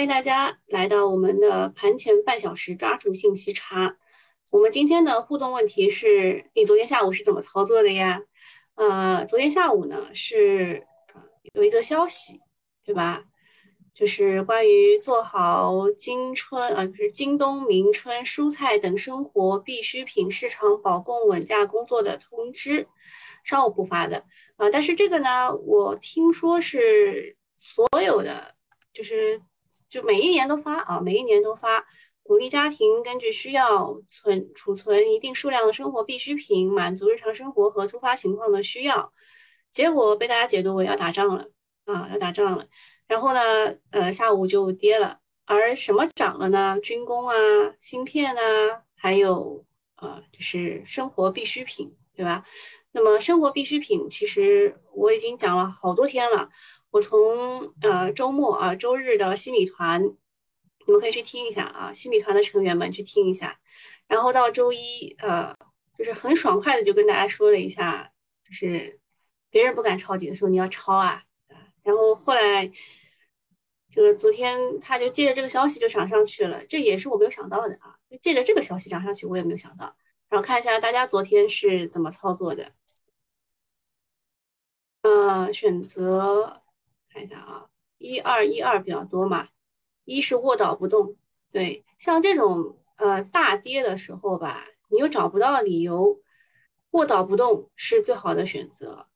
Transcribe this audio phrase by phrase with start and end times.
[0.00, 3.98] 欢迎大家来到我们的盘前半小时抓住信息差。
[4.50, 8.22] 我们今天的互动问题是：你昨天下午是怎么操作的呀？
[8.76, 10.86] 呃，昨天下午呢是
[11.52, 12.40] 有一则消息，
[12.82, 13.24] 对吧？
[13.92, 22.88] 就是关于做好今春呃不是今冬明春蔬菜等生活必需品市场保供稳价工作的通知，
[23.44, 24.24] 商务部发的
[24.56, 24.70] 啊。
[24.70, 28.54] 但是这个呢，我听说是所有的，
[28.94, 29.42] 就是
[29.88, 31.84] 就每一年都发啊，每一年都发，
[32.22, 39.12] 鼓励家庭根据需要存储存一定数量的生活必需品，满足日常生活和突发情况的需要。
[39.72, 41.48] 结果被大家解读为要打仗了
[41.84, 42.66] 啊，要打仗了。
[43.06, 43.40] 然后呢，
[43.90, 46.78] 呃，下午就跌了，而什么涨了呢？
[46.80, 47.34] 军工啊，
[47.80, 49.64] 芯片啊，还有
[49.96, 52.44] 呃，就是生活必需品，对吧？
[52.92, 56.48] 那么生活必需品，其实我已经讲了好多天了。
[56.90, 60.02] 我从呃周末啊，周日的西米团，
[60.86, 63.58] 你们可以去听一下啊，西米团的成员们去听一下。
[64.06, 65.54] 然后到周一，呃，
[65.96, 68.12] 就是很爽快的就跟大家说了一下，
[68.44, 69.00] 就是
[69.50, 71.22] 别人不敢抄底的时候，你要抄啊。
[71.82, 72.70] 然后后来。
[73.92, 77.92] 这个昨天他就借着这个消息就涨上去了，这也是我没有想到的啊！
[78.08, 79.96] 就借着这个消息涨上去，我也没有想到。
[80.28, 82.70] 然后看一下大家昨天是怎么操作的。
[85.02, 86.59] 呃，选择
[87.12, 87.66] 看一下啊，
[87.98, 89.48] 一二一二比较多嘛，
[90.04, 91.16] 一是卧倒不动。
[91.52, 96.20] 对，像这种呃大跌的时候吧，你又找不到理由，
[96.92, 99.08] 卧倒不动是最好的选择。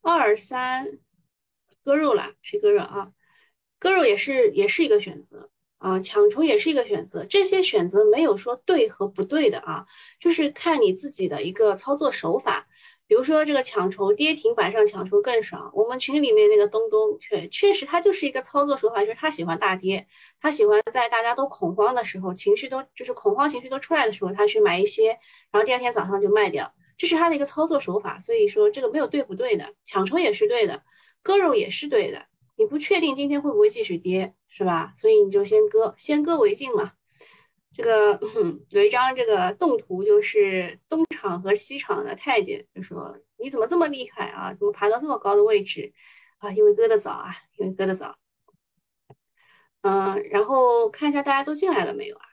[0.00, 0.98] 二三
[1.84, 3.12] 割肉了，谁割肉啊？
[3.78, 7.24] 割肉也是也是一个选择啊，抢筹也是一个选择。
[7.26, 9.86] 这些选择没有说对和不对的啊，
[10.18, 12.66] 就是看你自己的一个操作手法。
[13.06, 15.70] 比如说这个抢筹跌停板上抢筹更爽。
[15.74, 20.06] 我们群里面那个东东确确实他就是一个操作手法，就是他喜欢大跌，
[20.40, 25.08] 他喜欢在大家都恐慌的时候，情绪都就是恐慌情绪都出来的时候，他去买一些，
[25.50, 28.18] 然后第二天早上就卖掉，这是他的一个操作手法。
[28.18, 30.82] 所以说这个没有对不对的，抢筹也是对的，
[31.22, 32.26] 割肉也是对的。
[32.56, 34.92] 你不确定今天会不会继续跌，是吧？
[34.96, 36.92] 所以你就先割，先割为敬嘛。
[37.72, 38.18] 这个
[38.70, 44.52] 有一张这个动图，就是东厂和西厂的太监，就说你怎么这么厉害啊？
[44.54, 45.92] 怎么爬到这么高的位置
[46.38, 46.50] 啊？
[46.52, 48.16] 因为割的早啊，因为割的早。
[49.82, 52.24] 嗯，然后看一下大家都进来了没有啊？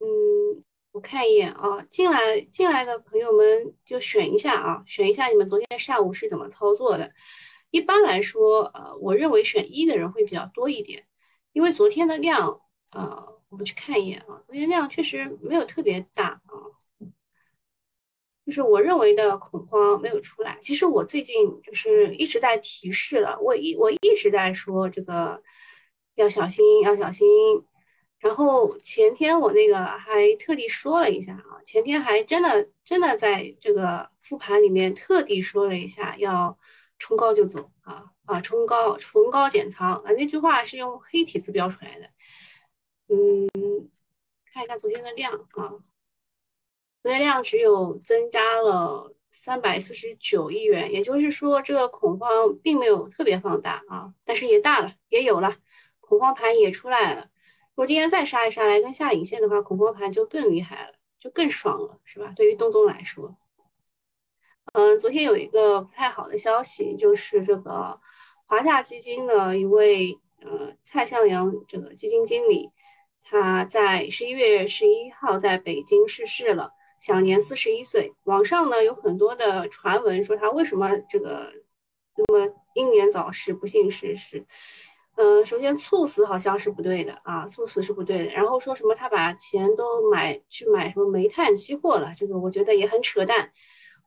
[0.00, 7.12] 嗯，我看一眼啊，进来进来的朋友们就选一下啊，选一下你们昨天下午是怎么操作的。
[7.70, 11.06] 一般来说，呃，我认为选一的人会比较多一点，
[11.52, 12.60] 因为昨天的量，
[12.92, 16.52] 呃，我们去看一眼啊，昨天量确实没有特别大啊，
[18.44, 20.58] 就是我认为的恐慌没有出来。
[20.60, 25.40] 其实我最近就是一直在提示了，我一我一直在说这个
[26.16, 27.28] 要小心，要小心。
[28.18, 36.58] 然后前天我那个还特地说了一下啊，前天还真的真的在这个复盘里面特地说了一下要。
[36.96, 38.40] 冲高就走啊啊！
[38.40, 40.12] 冲高逢高减仓啊！
[40.16, 42.08] 那句话是用黑体字标出来的。
[43.08, 43.90] 嗯，
[44.52, 45.74] 看一下昨天的量啊，
[47.02, 55.56] 昨天量只有增加了三百四十九亿元，也就是说这个恐慌并没有特别放大啊，但是也大了，也有了
[56.00, 57.22] 恐慌盘也出来了。
[57.70, 62.32] 如果今天再杀一杀来跟下影线的话，恐慌盘就更厉害了，就更爽了，是吧？
[62.36, 63.36] 对于东东来说。
[64.72, 68.00] 嗯，昨天有一个不太好的消息，就是这个
[68.46, 72.70] 华夏基金的一位呃蔡向阳这个基金经理，
[73.24, 76.70] 他在十一月十一号在北京逝世了，
[77.00, 78.12] 享年四十一岁。
[78.24, 81.52] 网上呢有很多的传闻说他为什么这个
[82.14, 84.44] 这么英年早逝、不幸逝世。
[85.16, 88.24] 嗯，首先猝死好像是不对的啊，猝死是不对的。
[88.32, 93.50] 然后说什么他把钱都买去买什么煤炭期货了，这个我觉得也很扯淡。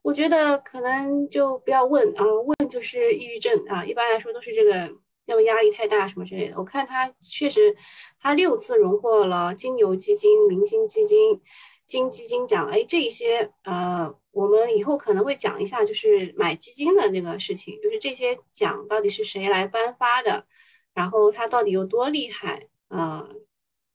[0.03, 3.85] 我觉得可能就不要问啊，问就是抑郁症啊。
[3.85, 4.93] 一般来说都是这个，
[5.27, 6.55] 要么压力太大什么之类的。
[6.57, 7.73] 我看他确实，
[8.19, 11.39] 他六次荣获了金牛基金、明星基金、
[11.85, 12.67] 金基金奖。
[12.69, 20.45] 哎，这些呃，我们以后可能会讲一下，就是买基金的那个事情，就是这些奖到底是谁来颁发的，
[20.93, 23.29] 然后他到底有多厉害啊？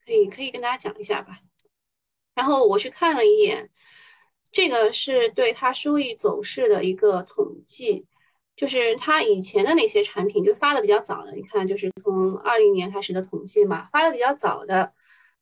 [0.06, 1.40] 可以可以跟大家讲一下吧。
[2.34, 3.68] 然后我去看了一眼。
[4.54, 8.04] 这个是对它收益走势的一个统计，
[8.62, 14.92] 就是它以前的那些产品，就发的比较早的，你看，就是从二零年开始的统计嘛，发的比较早的，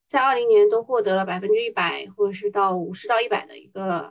[0.06, 4.10] 在二零年都获得了百分之一百，或者是到五十到一百的一个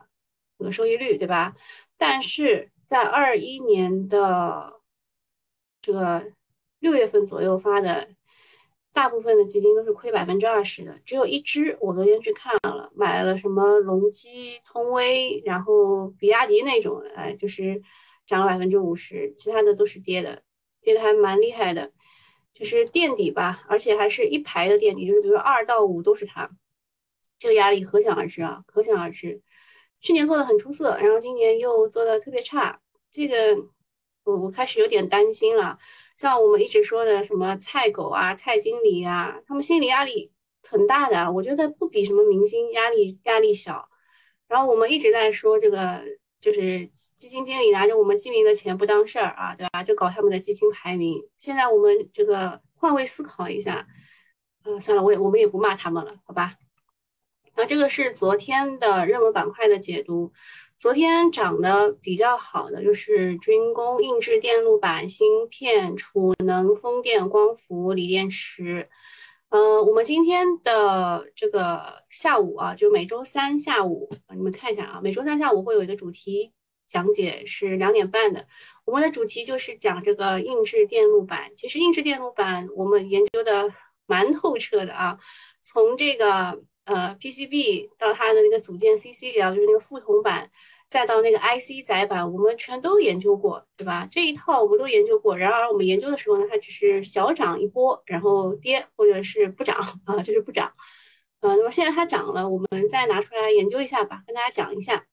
[0.59, 1.55] 这个收益率，对吧？
[1.97, 4.79] 但是在二一年的
[5.81, 6.31] 这个
[6.77, 8.09] 六月份左右发的。
[8.91, 17.79] 大部分的基金都是亏百分之二十的，只有一只我昨天去看了，买了什么隆基、通威，然后比亚迪那种，哎，就是
[18.29, 20.43] 涨了百分之五十，其他的都是跌的，
[20.83, 21.91] 跌的还蛮厉害的，
[22.53, 26.47] 就是垫底吧，而且还是一排的垫底，就是比如说二到五都是它，
[27.39, 29.41] 这个压力可想而知啊，可想而知。
[29.99, 32.79] 去年做的很出色，然后今年又做的特别差，
[33.09, 33.57] 这个
[34.25, 35.79] 我我开始有点担心了。
[36.15, 40.31] 像我们一直说的什么菜狗啊、菜经理啊，他们心理压力
[40.69, 43.89] 很大的，我觉得不比什么明星压力压力小。
[44.47, 46.03] 然后我们一直在说这个，
[46.39, 49.83] 就是基金经理拿着我们基民的钱不当事儿啊，对吧？
[49.83, 51.21] 就搞他们的基金排名。
[51.37, 53.87] 现在我们这个换位思考一下，
[54.63, 56.55] 嗯，算了，我也我们也不骂他们了，好吧？
[57.55, 60.31] 那这个是昨天的热门板块的解读。
[60.77, 68.87] 昨天涨得比较好的就是军工、硬质电路板、芯片、储能、风电、光伏、锂电池。
[69.49, 76.53] 嗯，我们今天的这个下午啊，就每周三下午，你们看一下啊，每周三下午会有一个主题
[76.87, 78.45] 讲解，是两点半的。
[78.85, 81.51] 我们的主题就是讲这个硬质电路板。
[81.55, 83.73] 其实硬质电路板我们研究的
[84.05, 85.17] 蛮透彻的啊，
[85.61, 86.61] 从这个。
[86.85, 90.49] 呃，PCB 到它的那个组件 CC 啊，就是那个副铜板，
[90.89, 94.07] 再到那个 IC 载板，我们全都研究过，对吧？
[94.11, 95.37] 这一套我们都研究过。
[95.37, 100.73] 然而我们研究的时候呢，它只是小涨一波，然后跌或者是不涨啊，就是不涨。
[101.41, 105.05] 呃，那么现在它涨了，我们再拿出来研究一下吧，跟大家讲一下。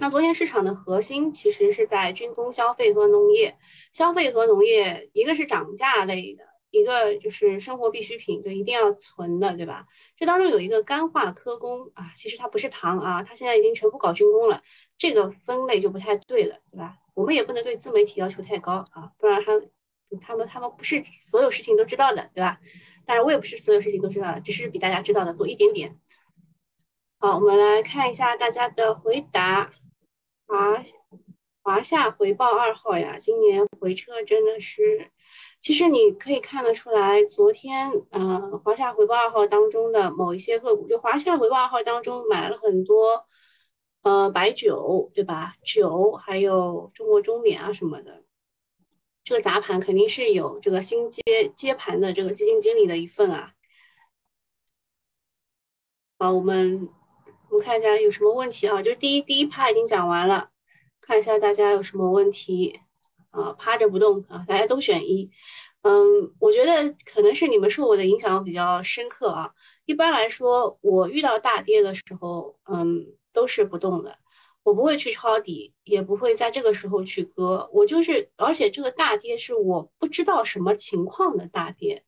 [0.00, 3.58] 那昨天市场的核心其实是在军工、消费和农业。
[3.92, 6.44] 消费和农业，一个是涨价类的。
[6.70, 9.86] 一个就是生活必需品，就一定要存的，对吧？
[10.16, 14.62] 这当中有一个干化科工啊，其实它不是糖啊，它现在已经全部搞军工了，
[14.96, 16.96] 这个分类就不太对了，对吧？
[17.14, 19.52] 我们也不能对自媒体要求太高啊，不然他
[20.20, 22.60] 他们他们不是所有事情都知道的，对吧？
[23.06, 25.98] 当然我也不是所有事情都知道的，只是比大家知道的多一点点。
[27.18, 29.72] 好，我们来看一下大家的回答
[30.46, 30.84] 华。
[31.60, 35.10] 华夏回报二号呀，今年回撤真的是，
[35.60, 43.26] 其实你可以看得出来，昨天，嗯，华夏回报二号当中的某一些个股，就华夏回报二号当中买了很多，
[44.02, 45.54] 呃，白酒，对吧？
[45.64, 48.24] 酒还有中国中免啊什么的，
[49.24, 51.22] 这个砸盘肯定是有这个新接
[51.54, 53.52] 接盘的这个基金经理的一份啊。
[56.18, 56.88] 好，我们
[57.50, 58.80] 我们看一下有什么问题啊？
[58.82, 60.50] 就是第一第一趴已经讲完了。
[61.00, 62.80] 看一下大家有什么问题
[63.30, 63.52] 啊？
[63.54, 65.30] 趴着不动啊，大家都选一。
[65.82, 69.50] 嗯，我觉得可能是你们受我的影响比较深刻啊。
[69.86, 74.18] 一般来说，我遇到大跌的时候，嗯，都是不动的，
[74.64, 77.70] 我不会去抄底，也不会在这个时候去割。
[77.72, 82.04] 我就是，而且这个大跌是我不知道什么情况的大跌，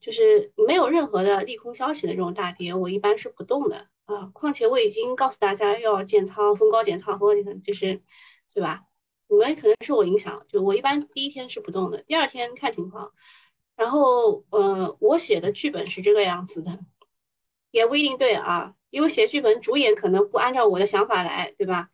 [0.00, 3.88] 就是没有任何的利空消息的这种大跌，我一般是不动的。
[4.06, 8.02] 啊，况且我已经告诉大家要减仓，逢高减仓，逢高减仓，就是，
[8.54, 8.82] 对吧？
[9.28, 13.12] 你们可能受我影响，就我一般第一天是不动的，第二天看情况。
[13.74, 16.78] 然后，呃，我写的剧本是这个样子的，
[17.70, 21.90] 也不一定对啊，因为写剧本主演可能不按照我的想法来，对吧？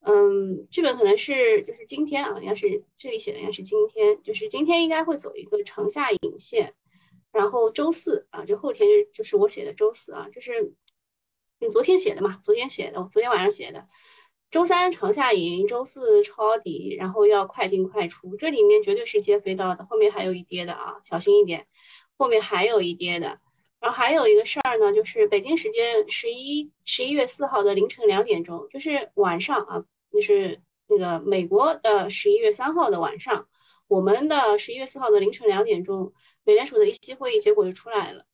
[0.00, 6.74] 嗯，剧本可能是就是今天啊，应该是这里写的应该是今天，就是今天应该会走一个长下影线，
[7.32, 10.74] 然后周四啊，就后天就就是我写的周四啊，就是。
[11.60, 12.40] 你昨天写的嘛？
[12.44, 13.84] 昨天写的，我昨天晚上写的。
[14.50, 18.34] 周三长下影，周四抄底，然后要快进快出。
[18.36, 21.66] 这里面绝对是接飞刀的，后面还有一跌的啊，小心一点。
[22.16, 23.38] 后面还有一跌的。
[23.78, 33.46] 然后还有一个事儿呢，就是北京时间十一十一月四号的凌晨两点钟，就是晚上啊，就是那个美国的十一月三号的晚上，
[33.86, 36.10] 我们的十一月四号的凌晨两点钟，
[36.44, 38.24] 美联储的一期会议结果就出来了。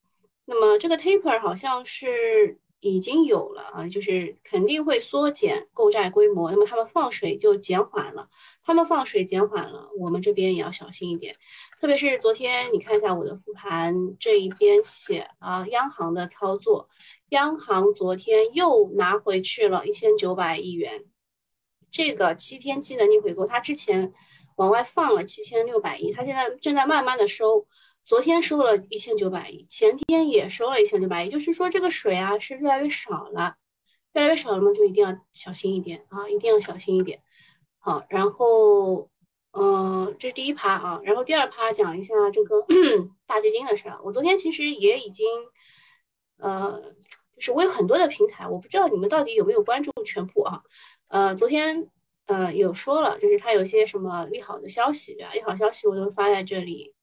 [0.44, 2.60] 那么这个 taper 好像是。
[2.84, 8.28] 已经有了啊，就是肯定会缩减购债规模，那么他们放水就减缓了，
[8.62, 11.34] 他们放水减缓了，我们这边也要小心一点。
[11.80, 16.88] 特别是昨天，你看一下我的复盘这一边写啊，央行的操作，
[17.30, 21.04] 央行昨天又拿回去了一千九百亿元，
[21.90, 24.12] 这个七天期能力回购，它之前
[24.56, 27.66] 往外放了七千六百亿，它现在正在慢慢的收。
[28.04, 33.56] 昨天收了一千九百亿，前天也收了一千九百亿，就是说这个水啊是越来越少了，
[34.12, 37.22] 越来越少了嘛，就一定要小心一点啊，一定要小心一点。
[37.78, 39.08] 好，然后，
[39.52, 42.66] 嗯，这是第一趴啊，然后第二趴讲一下这个
[43.26, 43.98] 大基金的事儿。
[44.04, 45.26] 我昨天其实也已经，
[46.36, 46.78] 呃，
[47.36, 50.62] 就是我有很多的平台，我不知道你们到底有没有关注全部啊。
[51.08, 51.88] 呃，昨天
[52.26, 55.32] 呃有说了，就是它有些什么利好的消息，对吧？
[55.32, 56.93] 利好消息我都发在这里。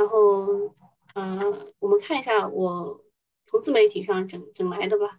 [0.00, 0.74] 然后，
[1.12, 3.04] 呃，我们看一下我
[3.44, 5.18] 从自媒体上整整来的吧。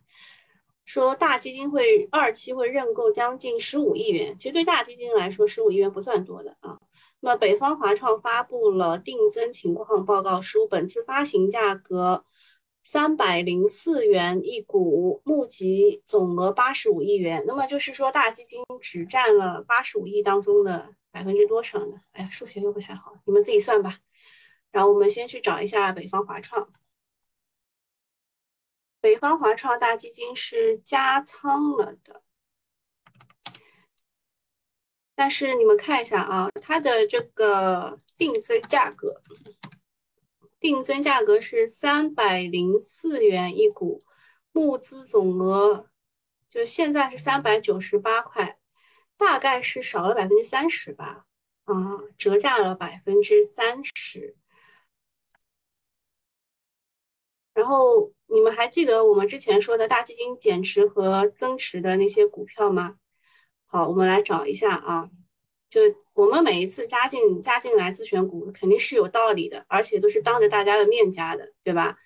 [0.86, 6.80] 说大基金会二期会认购将近十五亿元，其实对大基金来说，十五亿元不算多的啊。
[7.20, 12.26] 那么北方华创发布了定增情况报告书，本次发行价格
[12.82, 17.44] 三百零四元一股，募集总额八十五亿元。
[17.46, 22.02] 那么就是说大基金只占了八十五亿当中的百分之多少呢？
[22.14, 24.00] 哎呀，数学又不太好，你们自己算吧。
[24.72, 26.72] 然后我们先去找一下北方华创。
[29.00, 32.22] 北方华创大基金是加仓了的，
[35.16, 39.24] 但是你们看一下啊，它的这个定增价格，
[40.60, 44.00] 定增价格是三百零四元一股，
[44.52, 45.90] 募资总额
[46.48, 48.60] 就现在是三百九十八块，
[49.18, 51.26] 大概是少了百分之三十吧，
[51.64, 51.74] 啊，
[52.20, 54.38] 折价了百分之三十。
[57.62, 62.96] 然后你们还记得我们之前说的大基金减持和增持的那些股票吗？
[63.68, 65.12] 好，我们来找一下啊。
[65.70, 65.80] 就
[66.14, 72.00] 我们每一次加进加进来自选股，肯定是有道理的，而且都是当着大家的面加的，对吧？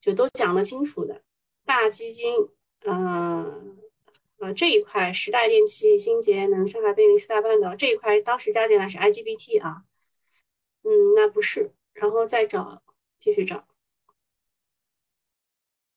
[0.00, 1.22] 就都讲得清楚的。
[1.64, 2.48] 大基金，
[2.84, 3.76] 嗯，
[4.38, 9.82] 呃，这一块时代电器、新节能、上海贝利、四大半岛这一块，当时加进来是 IGBT 啊。
[10.84, 12.80] 嗯，那不是，然后再找，
[13.18, 13.66] 继续找。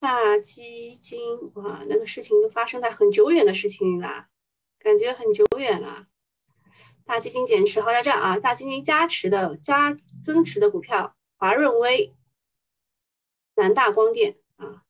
[0.02, 4.30] 大基金哇，那个事情就发生在很久远的事情里啦，
[4.80, 6.08] 感觉很久远了。
[7.06, 12.16] 大基金减持，好在这啊，大基金加持的加增持的股票，华润微、
[13.54, 14.82] 南大光电啊。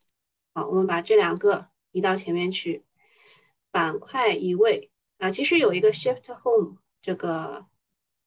[0.53, 2.85] 好，我们把这两个移到前面去，
[3.69, 5.29] 板块移位啊。
[5.29, 7.65] 其实有一个 Shift Home 这个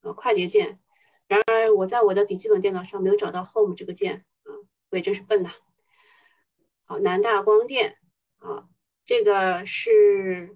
[0.01, 0.79] 呃快捷键，
[1.27, 4.53] 然而我在我的笔记本电脑上没有找到 Home 这个键啊，
[4.91, 5.51] 我也真是笨呐。
[6.87, 7.97] 好，南大光电，
[8.37, 8.67] 啊，
[9.03, 10.55] 这个是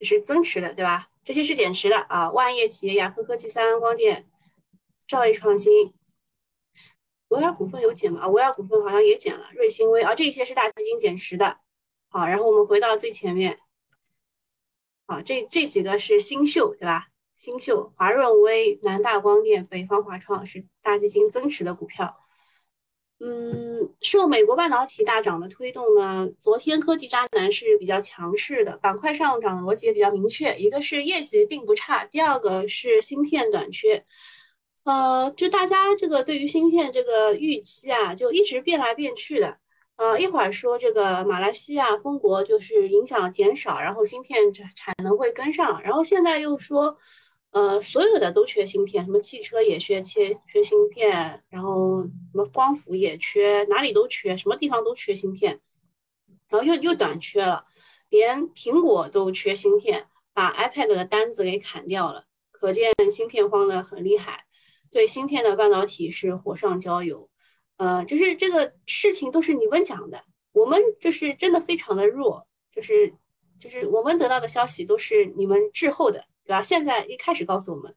[0.00, 1.10] 是增持的，对吧？
[1.22, 2.30] 这些是减持的啊。
[2.32, 4.28] 万业企业、雅科科技、三安光电、
[5.06, 5.94] 兆易创新、
[7.28, 8.26] 维尔股份有减吗？
[8.26, 9.50] 维尔股份好像也减了。
[9.54, 11.58] 瑞星微啊，这些是大基金减持的。
[12.08, 13.60] 好，然后我们回到最前面，
[15.06, 17.06] 好，这这几个是新秀，对吧？
[17.36, 22.26] 新秀、华润微、南大光电、北方华创是大基金增持的股票。
[23.22, 34.02] 嗯，受美国半导体大涨的推动呢，昨天科技渣男是比较强势的，板块上涨逻辑也比较明确，一个是业绩并不差，第二个是芯片短缺。
[34.84, 39.58] 呃，就大家这个对于芯片这个预期啊，就一直变来变去的。
[39.96, 46.96] 呃，一会儿说这个马来西亚封国就是影响减少，然后芯片产产能会跟上，然后现在又说。
[47.52, 55.60] 呃，所有的都缺芯片，什么汽车也缺缺缺芯片，然后什么光伏也缺，哪里都缺，什么地方都缺芯片，
[56.48, 57.64] 然后又又短缺了，
[58.08, 64.44] 连苹果都缺芯片，把 iPad 的单子给砍掉了，可见芯片荒的很厉害，
[64.88, 67.28] 对芯片的半导体是火上浇油，
[67.78, 73.12] 呃，就是这个事情都是你们讲的，我们就是真的非常的弱，就是
[73.58, 76.24] 就是我们得到的消息都是你们滞后的。
[76.50, 76.64] 对吧？
[76.64, 77.94] 现在一开始告诉我们，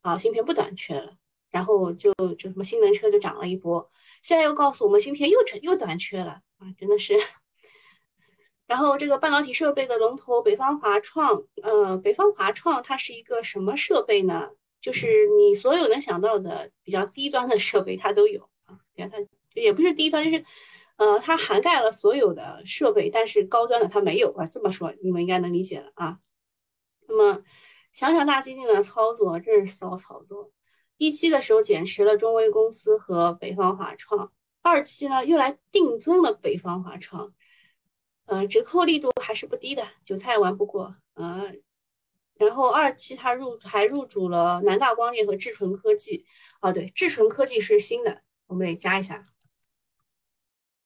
[0.00, 1.16] 啊，芯片不短缺了，
[1.50, 3.90] 然后就就什么新能车就涨了一波，
[4.22, 7.18] 现在又告诉我们芯片又成又短缺了啊，真的是。
[8.68, 14.50] 然后这个半导体设备的龙头北方华创，呃，北方华创它是一个什么设备呢？
[14.80, 19.18] 就是你所有能想到的比较低端的设备它都有啊，对啊，它
[19.60, 20.44] 也不是低端，就是
[20.94, 24.46] 呃，它涵盖了所有的设备，但是高端的它没有啊。
[24.46, 26.20] 这么说你们应该能理解了啊。
[27.08, 27.42] 那么。
[27.96, 30.52] 想想大基金的操作，真是骚操作。
[30.98, 37.32] 一期的时候减持了中微公司和北方华创，二期呢又来定增了北方华创，
[38.26, 40.94] 呃，折扣力度还是不低的，韭菜玩不过。
[41.14, 41.54] 呃，
[42.34, 46.26] 然后二期它入还入主了南大光电和智纯科技。
[46.60, 49.24] 哦，对，智纯科技是新的，我们得加一下。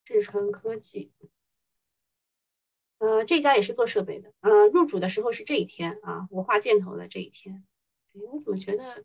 [0.05, 1.11] 智纯科技。
[3.01, 7.65] 呃，这家也是做设备的，呃，入主的时候是这一天啊，我画箭头的这一天。
[8.13, 9.03] 哎，我怎么觉得，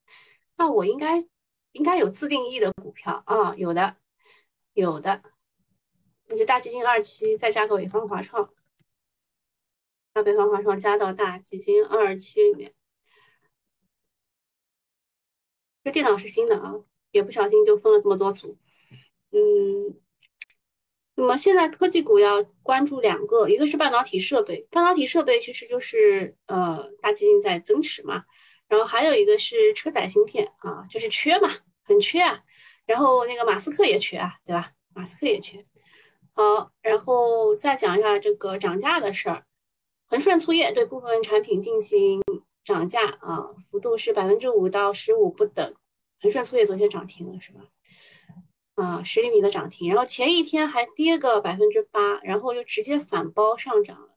[0.58, 1.26] 那我应该
[1.72, 3.56] 应该有自定义的股票啊？
[3.56, 3.96] 有的，
[4.74, 5.24] 有的，
[6.26, 8.54] 那就大基金二期再加个北方华创，
[10.12, 12.74] 把北方华创加到大基金二期里面。
[15.86, 16.74] 这电脑是新的啊，
[17.12, 18.58] 也不小心就分了这么多组，
[19.32, 20.02] 嗯。
[21.16, 28.26] 那么现在科技股要关注两个，一个是半导体设备，半导体设备其实就是呃大基金在增持嘛，
[28.68, 31.50] 然后还有一个是车载芯片啊，就是缺嘛，
[31.84, 32.42] 很缺啊。
[32.86, 34.72] 然后那个马斯克也缺啊，对吧？
[34.94, 35.58] 马斯克也缺。
[36.34, 39.46] 好，然后再讲一下这个涨价的事儿。
[40.08, 42.22] 恒顺醋业对部分产品进行
[42.64, 45.74] 涨价啊，幅度是百分之五到十五不等。
[46.20, 47.62] 恒顺醋业昨天涨停了是吧？
[48.76, 54.10] 啊，十厘米的涨停，然后前一天还跌个百分之八，然后又直接反包上涨了。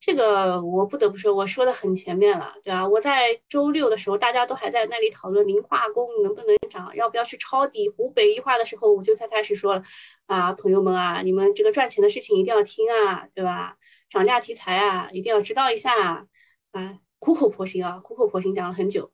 [0.00, 2.88] 这个我不得不说，我说的很前面了，对吧？
[2.88, 9.82] 我在周六的时候，大家都还在那里讨论磷化工能不能涨，要不要去抄底湖北一化的时候，我就才开始说了
[10.26, 13.76] 啊，朋友们啊，你们这个赚钱的事情一定要听啊，对吧？
[14.10, 16.26] 涨价题材啊，一定要知道一下
[16.72, 19.08] 啊，苦口婆心啊，苦口婆心讲了很久。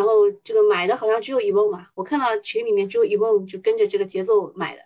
[0.00, 4.82] 然后这个买的好像只有一梦嘛，我看到群里面只有一梦就跟着这个节奏买的。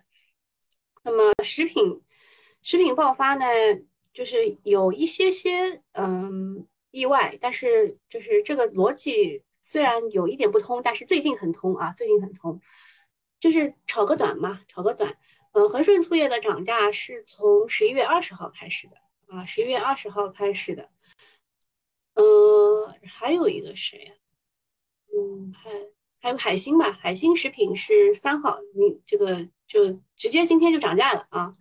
[1.04, 2.02] 那么食品
[2.62, 3.44] 食品爆发呢？
[4.12, 12.60] 就是有一些些嗯意外，但是就是这个逻辑虽然有一点不通，但是最近很通啊，最近很通，
[13.38, 15.16] 就是炒个短嘛，炒个短。
[15.52, 18.96] 嗯，恒顺醋业的涨价是从十一月二十号开始的
[19.28, 20.90] 啊，十一月二十号开始的。
[22.14, 22.24] 嗯，
[23.06, 24.12] 还有一个谁呀？
[25.16, 25.70] 嗯，还
[26.20, 31.54] 还有海星吧，海星食品是三号，你这个就直接今天就涨价了啊。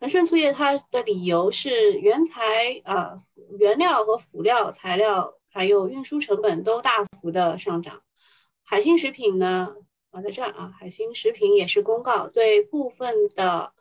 [0.00, 3.18] 恒顺醋业它的理由是原材啊
[3.58, 8.00] 原料和辅料材料还有运输成本都大幅的上涨。
[8.62, 9.74] 海星食品呢
[10.10, 13.72] 啊在这儿啊，海星食品也是公告对部分的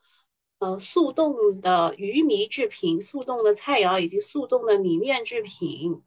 [0.58, 6.02] 呃速冻的鱼糜制品、速冻的菜肴以及速冻的米面制品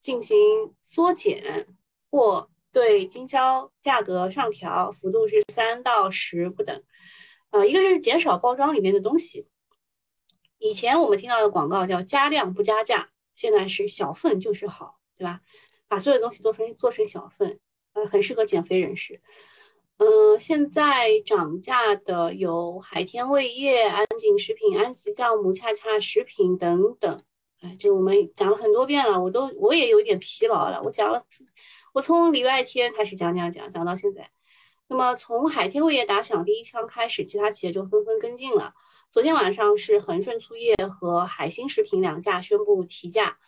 [0.00, 0.36] 进行
[0.82, 1.66] 缩减
[2.10, 6.82] 或对经销价格上调，幅度是三到十不等。
[7.50, 9.48] 呃，一个是减少包装里面的东西。
[10.58, 15.40] 以前我们听到的广告叫加量不加价，现在是小份就是好，对吧？
[15.88, 17.58] 把所有东西做成做成小份，
[17.94, 19.20] 呃，很适合减肥人士。
[19.96, 27.20] 嗯，现在涨价的有海天味业、安井食品、安琪酵母、恰恰食品等等。
[27.60, 30.80] 哎，这我们讲了很多遍了，我都我也有点疲劳了。
[30.82, 31.20] 我讲了，
[31.92, 34.30] 我从礼拜天开始讲讲讲讲到现在。
[34.86, 38.74] 那么从海天味业打响第一枪开始，其他企业就纷纷跟进了。
[39.10, 43.38] 昨天晚上是恒顺醋业和海星食品两家宣布提价，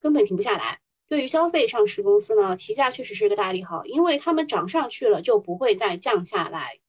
[0.00, 0.80] 根本停不下来。
[1.08, 6.80] 对于消费上市公司呢，提价确实是个大利好，因为他们涨上去了就不会再降下来。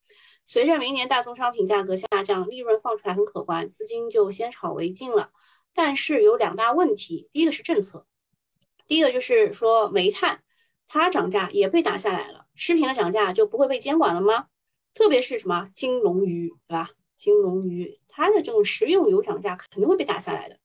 [0.43, 5.29] 随着明年大宗商品价格下降，利润放出来很可观，资金就先炒为敬了。
[5.77, 8.07] 但是有两大问题，第一个是政策，
[8.87, 10.41] 第一个就是说煤炭
[10.87, 12.47] 它涨价也被打下来了。
[12.55, 14.47] 食品的涨价就不会被监管了吗？
[14.95, 16.89] 特别是什么金龙鱼，对吧？
[17.15, 20.57] 金龙鱼它的这种食用油涨价肯定会被打下来的。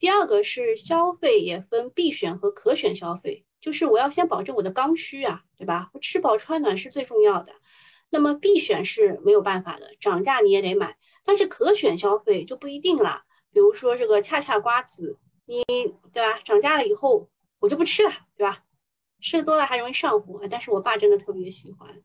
[0.00, 5.92] 第二个是消费也分必选和可选消费，就是我要先保证我的刚需啊，对吧？
[6.00, 7.52] 吃饱穿暖是最重要的。
[8.10, 10.96] 那么必选是没有办法的，涨价你也得买。
[11.24, 15.64] 但是可选消费就不一定了，比如说这个恰恰瓜子，你
[16.12, 16.38] 对吧？
[16.44, 18.64] 涨价了以后我就不吃了，对吧？
[19.20, 22.02] 吃多了还容易上火，但是我爸真的特别喜欢，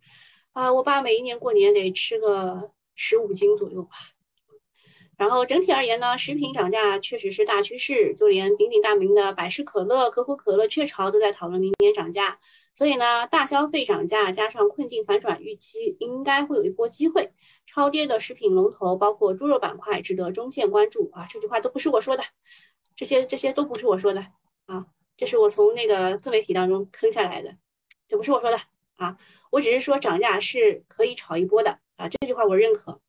[0.51, 3.91] 啊，我爸每一年过年得吃个十五斤左右吧。
[5.17, 12.37] 然后整体而言呢，食品涨价确实是大趋势，就连鼎鼎大名的百事可乐、可口可乐、雀巢都在讨论明年涨价。
[12.73, 17.31] 所以呢，大消费涨价加上困境反转预期，应该会有一波机会。
[17.75, 21.27] 超跌的食品龙头，包括猪肉板块，值得中线关注啊。
[21.29, 22.23] 这句话都不是我说的，
[22.95, 24.25] 这些这些都不是我说的
[24.65, 24.85] 啊。
[25.17, 27.57] 这是我从那个自媒体当中坑下来的，
[28.07, 28.57] 这不是我说的
[28.95, 29.17] 啊，
[29.51, 33.01] 我只是说涨价是可以炒一波的啊，这句话我认可，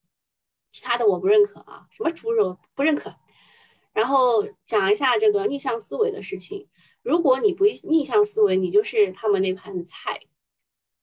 [0.73, 3.15] 其他的我不认可啊，什么猪肉不认可。
[3.93, 6.69] 然后讲一下这个逆向思维的事情，
[7.03, 10.23] 如果你不逆向思维，你就是他们那盘菜，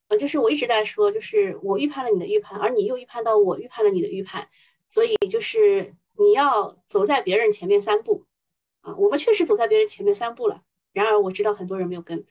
[0.09, 4.47] 呃，就是我一直在说，就是我预判了你的预判，而你又预判到我预判了你的预判，
[4.89, 8.25] 所以就是你要走在别人前面三步
[8.81, 10.61] 啊，我们确实走在别人前面三步了。
[10.91, 12.23] 然而我知道很多人没有跟，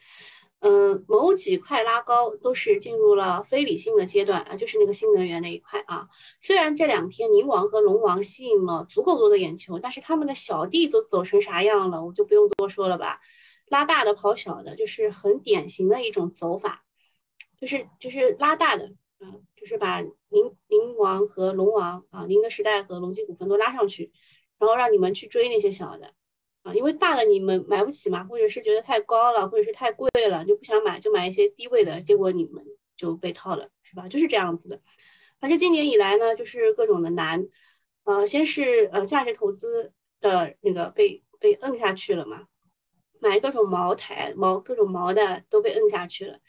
[0.60, 6.06] 嗯，某几块拉高都是进入了非理性的阶段啊，就是那个新能源那一块啊。
[6.40, 13.18] 虽然这两天宁王和龙王吸引了足够多的眼球，但是他们的小弟都走成啥样了，我就不用多说了吧。
[13.66, 16.84] 拉大的跑小的，就是很典型的一种走法，
[17.62, 24.10] 就是就是拉大的，嗯，就是把宁宁王和龙王啊，宁德时代和隆基股份都拉上去，
[24.58, 26.12] 然后让你们去追那些小的。
[26.64, 34.08] 啊，因为大的你们买不起嘛，或者是觉得太高了，或者是太贵了，就不想买，就买一些低位的，结果你们就被套了，是吧？
[34.08, 34.80] 就是这样子的。
[35.38, 37.46] 反正今年以来呢，就是各种的难，
[38.02, 42.46] 呃，先是呃价值投资的那个被被摁下去了嘛，
[43.20, 46.40] 买各种茅台、毛各种毛的都被摁下去了。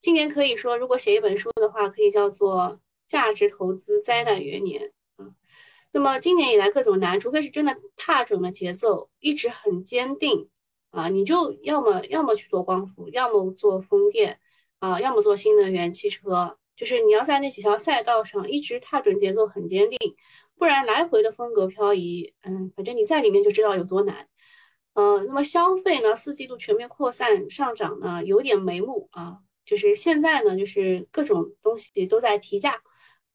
[0.00, 5.26] 今年可以说，如果写一本书的话，可以叫做价值投资灾难元年啊。
[5.92, 10.48] 那么今年以来各种难，除非是真的踏准了节奏，一直很坚定
[10.90, 14.40] 啊，你就要么要么去做光伏，要么做风电
[14.78, 19.98] 啊，要么做新能源汽车，就是你要在那几条赛道上一直踏准节奏，很坚定，
[20.56, 24.26] 不然来回的风格漂移，嗯，反正你在里面就知道有多难。
[24.94, 29.40] 呃，那么消费呢，四季度全面扩散上涨呢，有点眉目啊。
[29.64, 32.82] 就是现在呢，就是各种东西都在提价，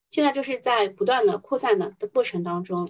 [0.09, 2.89] 现在就是在不断的扩散的的过程当中。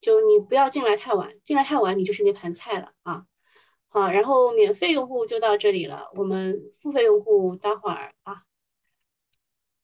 [0.00, 3.26] 就你不要进来太晚，进来太晚你就是那盘菜了啊。
[3.88, 8.42] 好，然后免费用户就到这里了，我们付费用户待会儿啊，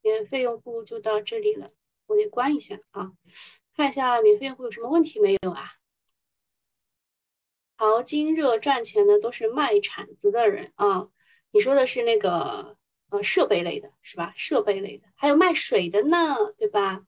[0.02, 1.68] 免费用户就到这里了，
[2.07, 3.12] 我得关一下啊，
[3.74, 5.72] 看一下免费用户有什么问题没有啊？
[7.76, 11.09] 淘金热赚钱的都是卖铲子的人啊，
[11.50, 12.76] 你说的是那个
[13.14, 14.33] 呃设备类的是吧？
[14.35, 17.05] 设备类的，还有卖水的呢，对吧？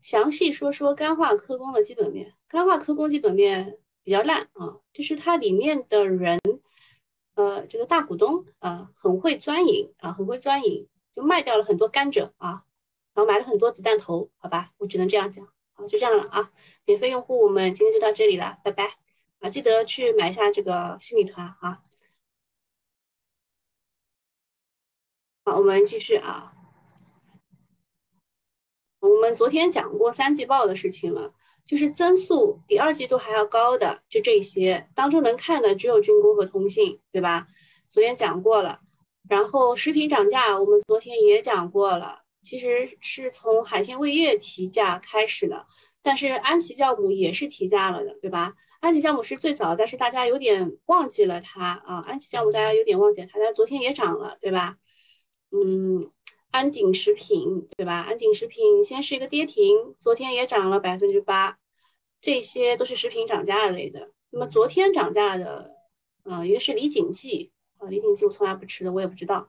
[0.00, 2.34] 详细说说干化科工的基本面。
[2.48, 6.40] 干化科工基本面比较烂啊，就是它里面的人，
[7.34, 12.64] 呃，这个大股东啊，很会钻营啊，很会钻营，就卖掉了很多甘蔗啊，
[13.12, 16.50] 然后买了很多子弹头，好吧，我只能这样讲啊，就这样了啊。
[16.86, 18.96] 免费用户，我们今天就到这里了，拜拜。
[19.40, 21.82] 啊，记得去买一下这个新米团啊！
[25.46, 26.54] 好，我们继续啊。
[29.00, 31.34] 我们昨天讲过三季报的事情了，
[31.66, 37.46] 就是增速比二季度还要高的，就这些当中能看的只有军工和通信，对吧？
[37.90, 38.80] 昨天讲过了。
[39.28, 45.66] 然后食品涨价，我们昨天也讲过了，其实是从海天味业提价开始的，
[46.02, 48.54] 但是安琪酵母也是提价了的，对吧？
[48.80, 52.02] 安琪酵母是最早，但是大家有点忘记了它啊。
[52.06, 54.78] 安琪酵母大家有点忘记了它，但昨天也涨了，对吧？
[55.56, 56.10] 嗯，
[56.50, 58.00] 安井食品对吧？
[58.00, 61.60] 安井食品先是一个跌停，昨天也涨了百分之八，
[62.20, 64.10] 这些都是食品涨价类的。
[64.30, 65.76] 那么昨天涨价的，
[66.24, 69.48] 嗯，一个是李锦记啊，李锦记我从来不吃的，我也不知道。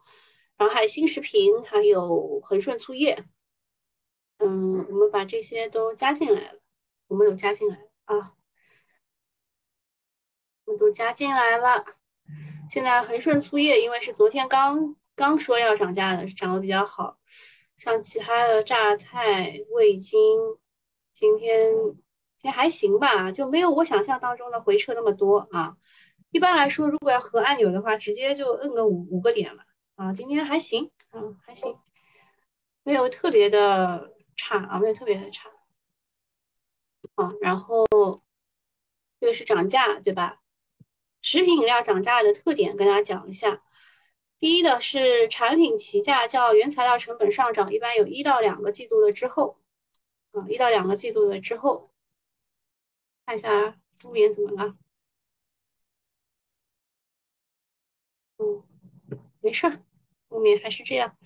[0.58, 3.26] 然后还有新食品，还有恒顺醋业，
[4.38, 6.60] 嗯，我们把这些都加进来了，
[7.08, 8.34] 我们有加进来啊。
[10.66, 11.84] 我们都加进来了。
[12.70, 17.18] 现在恒顺醋业因为是昨天刚刚说要涨价的，涨得比较好。
[17.78, 20.20] 像其他的榨菜、味精，
[21.14, 21.72] 今天
[22.38, 25.78] 今天还行吧，就没有我想象当中的回撤那么多啊。
[26.32, 29.64] 一般来说，如果要合按钮的话，直接就摁个五五个点了
[29.96, 30.12] 啊。
[30.12, 31.78] 今天还行，嗯，还行，
[32.84, 35.50] 没有特别的差啊，没有特别的差。
[37.16, 37.86] 啊，然后
[39.20, 40.42] 这个是涨价，对吧？
[41.22, 43.64] 食品饮料涨价的特点跟大家讲一下，
[44.46, 49.58] 第一的是产品提价较原材料成本上涨，一般有一到两个季度的之后，
[50.34, 51.90] 啊，一到两个季度的之后，
[53.26, 54.76] 看一下后面怎么了？
[58.38, 58.64] 嗯，
[59.42, 59.82] 没事儿，
[60.30, 61.18] 后面还是这样。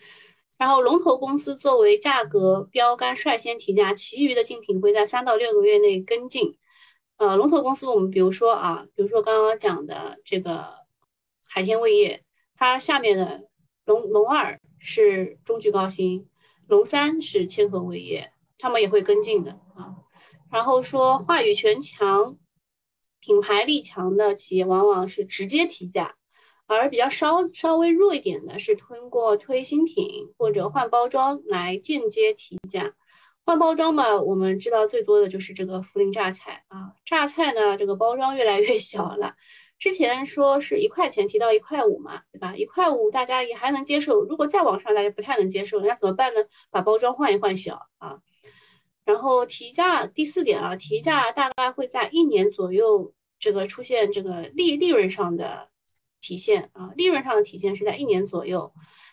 [0.58, 6.58] 然后龙头公司作为价格标杆率先提价，其余的竞品会在三到六个月内跟进。
[7.17, 10.86] 呃，龙头公司，我们比如说啊，比如说刚刚讲的这个
[11.49, 12.23] 海天味业，
[12.59, 13.47] 它下面的
[13.85, 16.27] 龙龙二是中炬高新，
[16.67, 19.95] 龙三是千和味业，他们也会跟进的啊。
[20.51, 22.37] 然后说话语权强、
[23.21, 26.15] 品牌力强的企业，往往是直接提价，
[26.67, 32.93] 而比较稍稍微弱一点的，是通过推新品或者换包装来间接提价。
[33.45, 39.35] 换包装嘛，我们知道最多的就是这个涪陵榨菜啊，榨菜呢这个包装越来越小了。
[39.79, 42.53] 之前说是一块钱提到一块五嘛，对吧？
[42.55, 46.41] 一块五大家也还能接受，如果再往上大家不太能接受，那怎么办呢？
[46.69, 48.19] 把包装换一换小啊。
[49.05, 55.69] 然后提价第四点啊，提价大概会在一年左右这个出现这个利利润上的
[56.21, 58.71] 体现啊，利润上的体现是在一年左右。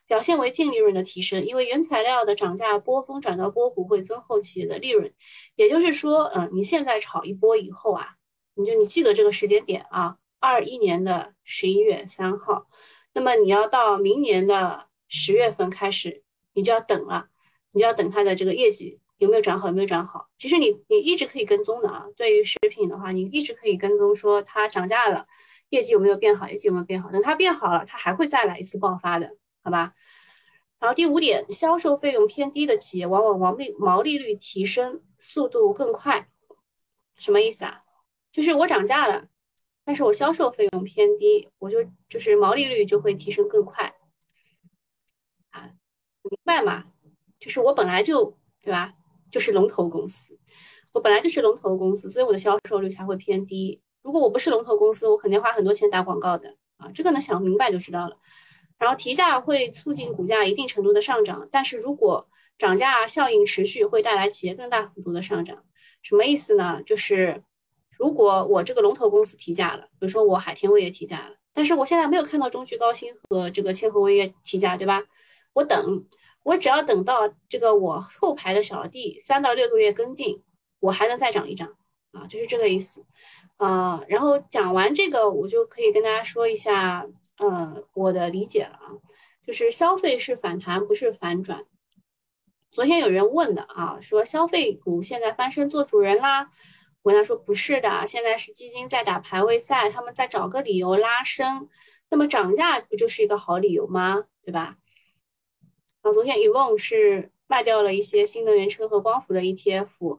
[0.08, 5.12] 表现为净利润的提升，因为原材料的涨价波峰转到波谷会增厚企业的利润，
[5.56, 8.14] 也就是说，嗯，你现在炒一波以后啊，
[8.54, 12.68] 你就你记得这个时间点啊，二一年的十一月三号，
[13.14, 17.26] 那么你要到明年的十月份开始，你就要等了，
[17.72, 20.28] 你就要等它的这个业绩有没有转好，有没有转好。
[20.36, 25.26] 其实你你一直可以跟踪的啊，对于食品的话，你一直可以跟踪说它涨价了，
[25.70, 29.28] 业绩有没有变好，业绩有没有变好，等它变好了，它还会再来一次爆发的。
[29.64, 29.94] 好吧，
[30.78, 36.28] 然后第五点，销售费用偏低的企业往往毛利毛利率提升速度更快，
[37.16, 37.80] 什么意思啊？
[38.30, 39.26] 就是我涨价了，
[39.86, 43.94] 但是我销售费用偏低，我就就是毛利率就会提升更快
[45.50, 45.70] 啊，
[46.24, 46.86] 明白吗？
[47.38, 48.92] 就是我本来就对吧，
[49.30, 50.36] 就是龙头公司，
[50.92, 53.80] 我本来就是龙头公司，所以我的销售率才会偏低。
[54.02, 58.16] 如果我不是龙头公司，我肯定花很多钱打广告的啊，这个呢想明白就知道了。
[58.78, 65.64] 然后提价会促进股价一定程度的上涨，但是如果涨价效应持续，会带来企业更大幅度的上涨。
[66.02, 66.82] 什么意思呢？
[66.82, 67.42] 就是
[67.98, 75.02] 如果我这个龙头公司提价了，比如说我海天味业提价了，但是我现在没有看到中旭高新和这个千和味业提价，对吧？
[75.54, 76.04] 我等，
[76.42, 80.42] 我只要等到这个我后排的小弟三到六个月跟进，
[80.80, 81.76] 我还能再涨一涨
[82.12, 83.04] 啊，就是这个意思。
[83.56, 87.06] 啊，然后讲完这个，我就可以跟大家说一下，
[87.38, 88.92] 呃，我的理解了啊，
[89.46, 91.64] 就是消费是反弹，不是反转。
[92.70, 96.50] 昨天有人问的啊，说消费股现在翻身做主人啦，
[97.06, 101.68] 回答说不是的，现在是基金在打排位赛，他们在找个理由拉升，
[102.10, 104.24] 那么涨价不就是一个好理由吗？
[104.44, 104.76] 对吧？
[106.02, 110.18] 啊，昨天 Evon 是卖掉了一些新能源车和光伏的 ETF。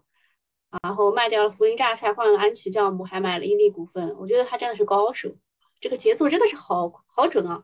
[0.81, 4.15] 然后卖掉了涪陵榨菜，换了安琪酵母，还买了伊利股份。
[4.17, 5.29] 我觉得他真的是高手，
[5.81, 7.63] 这个节奏真的是好好准啊！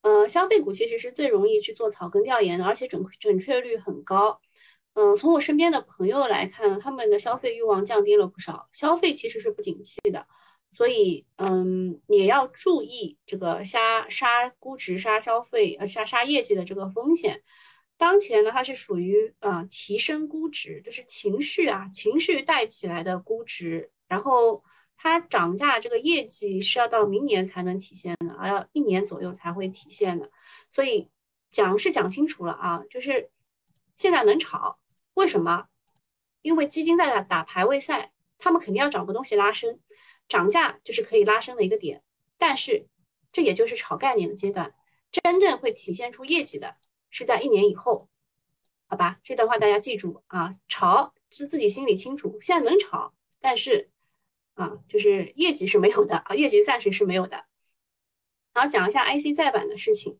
[0.00, 4.40] 呃，消费股其实是最容易去做草根调研的，而且准准确率很高。
[4.98, 10.26] 嗯，从我身边的朋友来看，他们的消费欲望降低了不少，消费其实是不景气的，
[10.72, 17.42] 所以嗯，也要注意这个杀杀估值、杀消费、呃杀杀业绩的这个风险。
[17.98, 24.64] 当前呢，它是属于啊提升估值，就是情绪啊情绪带起来的估值，然后
[24.96, 30.30] 它涨价这个业绩是要到明年才能体现的，还要一年左右才会体现的，
[30.70, 31.10] 所以
[31.50, 33.30] 讲是讲清楚了啊，就是
[33.94, 34.78] 现在能炒，
[35.16, 35.66] 为什么？
[36.42, 39.80] 因为基金在打打排位赛，他们肯定要找个东西拉升，
[40.28, 42.02] 涨价就是可以拉升的一个点，
[42.38, 42.86] 但是
[43.32, 44.74] 这也就是炒概念的阶段，
[45.10, 46.74] 真正会体现出业绩的。
[47.08, 48.10] 是在一年以后，
[48.88, 49.18] 好吧？
[49.22, 53.90] 这段话大家记住啊，炒是自己心里清楚，现在能炒，但是
[54.54, 57.46] 啊，就是业绩是没有的啊，业绩暂时是没有的。
[58.52, 60.18] 然后讲一下 IC 再版的事情，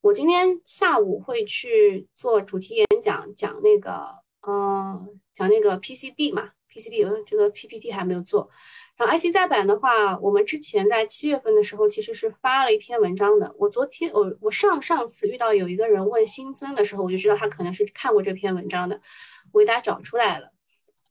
[0.00, 8.50] 我今天下午会去做主题演讲，讲那个，嗯，讲那个 PCB 嘛，PCB 有这个 PPT 还没有做。
[8.96, 13.54] 然后 IC 再版的话，我们之前在七月份的时候其实是发了一篇文章的。
[13.58, 19.00] 我昨天我我上上次遇到有一个人问新增的时候，我就知道他可能是看过这篇文章的，
[19.52, 20.52] 我给大家找出来了。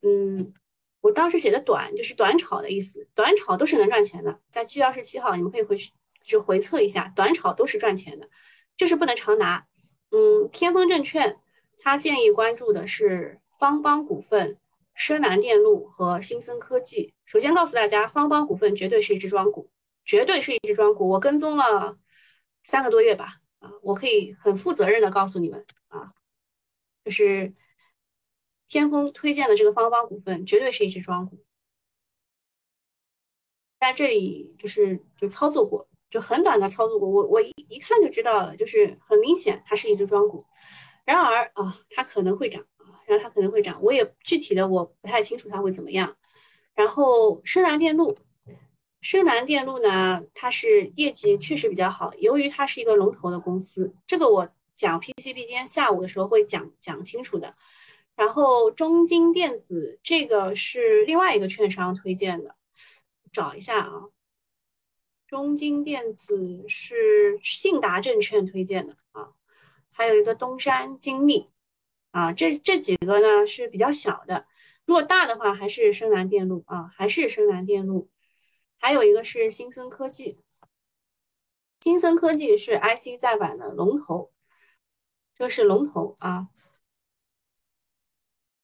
[0.03, 0.53] 嗯，
[1.01, 4.39] 我当时写的短就是短炒的意思，短炒都是能赚钱的。
[4.51, 5.91] 在七月二十七号，你们可以回去
[6.23, 8.29] 就回测一下，短炒都是赚钱的，
[8.77, 9.65] 就是不能长拿。
[10.11, 11.39] 嗯，天风证券
[11.81, 14.57] 他建议关注的是方邦股份。
[14.93, 19.71] 深南电路和新森科技，首先告诉大家，方邦股份绝对是一只庄股，
[20.05, 21.07] 绝对是一只庄股。
[21.07, 21.97] 我跟踪了
[22.63, 26.11] 三个多月吧，啊，我可以很负责任的告诉你们，啊，
[27.05, 27.55] 就是
[28.67, 31.43] 天风推荐的这个方邦股份，绝对是一只庄股，
[33.79, 40.45] 在这里就是就操作过，就很短的操作过，我我一一看就知道了，就是很明显它是一只庄股。
[41.05, 43.01] 然而啊，它可能会涨啊。
[43.07, 46.15] 然后它可能会涨，我也具体的我不太清楚它会怎么样。
[46.73, 48.17] 然后深南电路，
[49.01, 57.51] 深南电路呢，它是业绩确实比较好，由于它是一个龙头的公司，这个我讲 PCB 今天下午的时候会讲讲清楚的。
[58.15, 62.55] 然后中金电子这个是另外一个券商推荐的，
[63.33, 64.03] 找一下啊，
[65.27, 69.29] 中金电子是信达证券推荐的啊，
[70.01, 71.45] 还有一个东山精密。
[72.11, 74.45] 啊，这这几个呢是比较小的，
[74.85, 78.09] 如果大的话还是深南电路啊，还是深南电路，
[78.79, 80.37] 还有一个是新森科技，
[81.79, 84.33] 新森科技是 IC 再版的龙头，
[85.37, 86.49] 这个是龙头啊。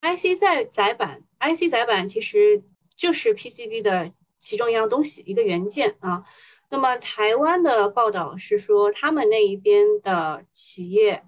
[0.02, 2.62] IC 再载板，IC 载板其实
[2.96, 6.22] 就是 PCB 的其中一样东西，一个元件啊。
[6.70, 11.24] 那么台湾的报道是说，他们那一边的企业。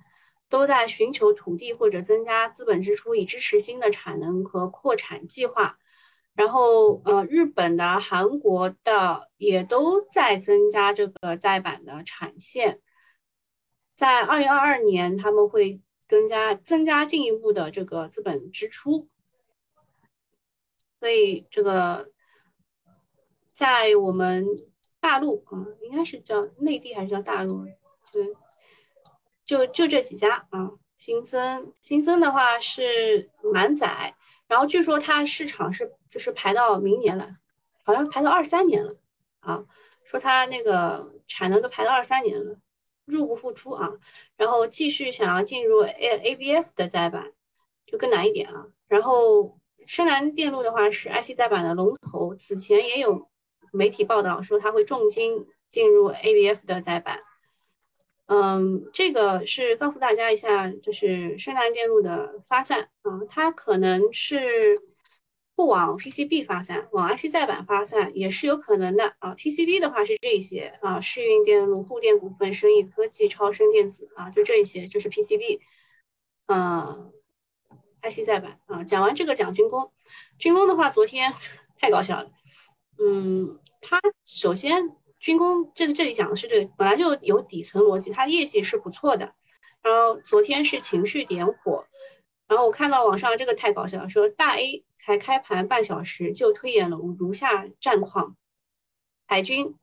[0.50, 5.79] 都在寻求土地或者增加资本支出，以支持新的产能和扩产计划。
[6.35, 12.81] 然后，呃，日本的、韩国的也都在增加这个再版的产线。
[13.94, 19.09] 在二零二二年，他们会更加增加进一步的这个资本支出。
[20.98, 22.11] 所以，这个
[23.53, 24.44] 在我们
[25.01, 27.65] 大陆啊，应该是叫内地还是叫大陆？
[28.13, 28.37] 对。
[29.45, 34.15] 就就这几家啊，新森新森的话是满载，
[34.47, 37.29] 然后据说它市场是就是排到明年了，
[37.83, 38.95] 好像排到二三年了
[39.41, 39.65] 啊，
[40.05, 42.57] 说它那个产能都排到二三年了，
[43.07, 43.91] 入不敷出啊，
[44.37, 47.33] 然后继续想要进入 A A B F 的载板，
[47.85, 48.67] 就更难一点啊。
[48.87, 53.29] 然后深南电路的话是 IC 载板的龙头，此前也有
[53.72, 57.20] 媒体报道说它会重金进入 A B F 的载板。
[58.26, 64.80] 嗯，这个是告诉大家一下，就是深南电路的发散啊，它可能是
[65.56, 69.35] 不往 PCB 发散，往 IC 载板发散也是有可能的啊。
[69.35, 75.59] PCB 的话是这些啊，世运电路、沪电股份、生意科技、超声电子啊，就这一些就是 PCB。
[76.46, 77.12] 嗯
[78.02, 79.92] ，IC 载板啊，讲完这个讲军工，
[80.38, 81.33] 军工的话昨天
[81.78, 82.30] 太搞笑了，
[83.03, 84.97] 嗯，它首先。
[85.21, 89.35] 军工这个这里讲的是这本来就有底层逻辑，它的业绩是不错的。
[89.83, 91.85] 然后昨天是情绪点火，
[92.49, 98.35] 然后我看到网上这个太搞笑了，说大 A 才开盘半小时就推演了如下战况：
[99.27, 99.75] 海军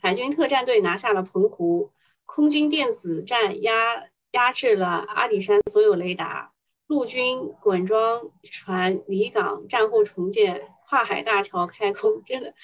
[0.00, 1.92] 海军特战队拿下了澎湖，
[2.24, 6.54] 空军电子战压压制了阿里山所有雷达，
[6.86, 12.54] 陆军滚装船离港战后重建，跨海大桥开工，真的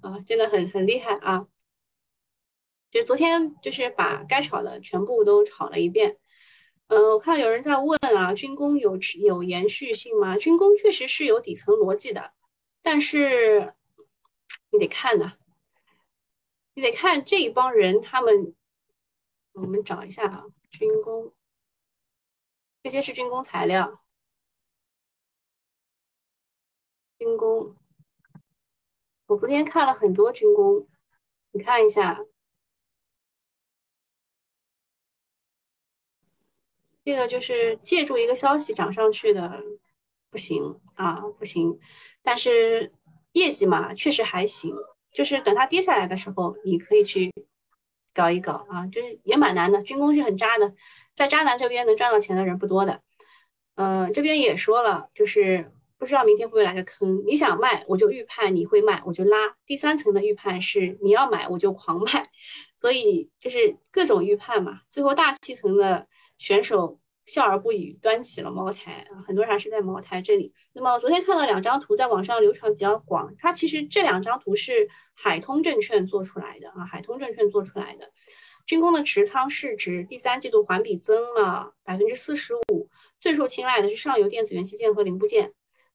[0.00, 1.46] 啊，真的很很厉害啊！
[2.90, 6.16] 就昨天就是把该炒的全部都炒了一遍，
[6.86, 10.38] 嗯，我看有人在问啊，军工有有延续性吗？
[10.38, 12.32] 军工确实是有底层逻辑的，
[12.80, 13.74] 但是
[14.70, 15.34] 你得看呐，
[16.72, 18.54] 你得看这一帮人他们，
[19.52, 21.34] 我们找一下啊，军工，
[22.82, 24.00] 这些是军工材料，
[27.24, 27.74] 军工，
[29.28, 30.86] 我昨天看了很多军工，
[31.52, 32.22] 你看一下。
[37.02, 39.62] 这个就是借助一个消息涨上去的，
[40.28, 41.78] 不行啊，不行。
[42.22, 42.92] 但是
[43.32, 44.76] 业绩嘛，确实还行。
[45.10, 47.32] 就是等它跌下来的时候，你可以去
[48.12, 49.82] 搞一搞啊，就是也蛮难的。
[49.82, 50.74] 军工是很渣的，
[51.14, 53.00] 在渣男这边能赚到钱的人不多的。
[53.76, 55.72] 嗯，这边也说了，就是
[56.04, 57.22] 不知道明天会不会来个坑。
[57.26, 59.56] 你想卖，我就预判你会卖，我就拉。
[59.66, 62.30] 第三层的预判是你要买，我就狂卖。
[62.76, 64.80] 所以就是各种预判嘛。
[64.88, 66.06] 最后大气层的。
[66.36, 70.52] 选手笑而不语，端起了茅台啊，很多人还是在茅台这里。
[70.72, 78.10] 那么昨天看到两张图在网上流传比较广，它其实这两张图是海通证券做出来的啊，海通证券做出来的。
[78.66, 82.90] 军工的持仓市值第三季度环比增了百分之四十五，
[83.20, 85.52] 最受青睐的是上游电子元器件和零部件。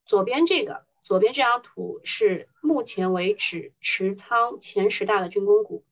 [0.09, 5.85] 左边这个，左边这张图是目前为止持仓前十大的军工股：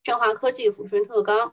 [0.00, 1.52] 振华科技、抚顺特钢。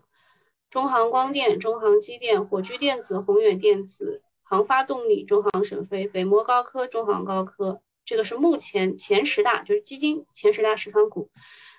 [0.70, 11.32] 中航光电、中航机电、火炬电子、宏远电子、航发动力、中航沈飞、北摩高科、中航高科，这个是目前前十大，就是基金前十大持仓股。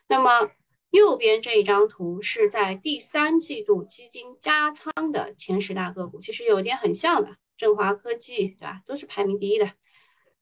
[0.08, 0.50] 那么
[0.90, 8.82] 右边这一张图是在第三季度基金加仓的前十大个股，其实有点很像的，振华科技对吧？
[8.84, 9.70] 都是排名第一的，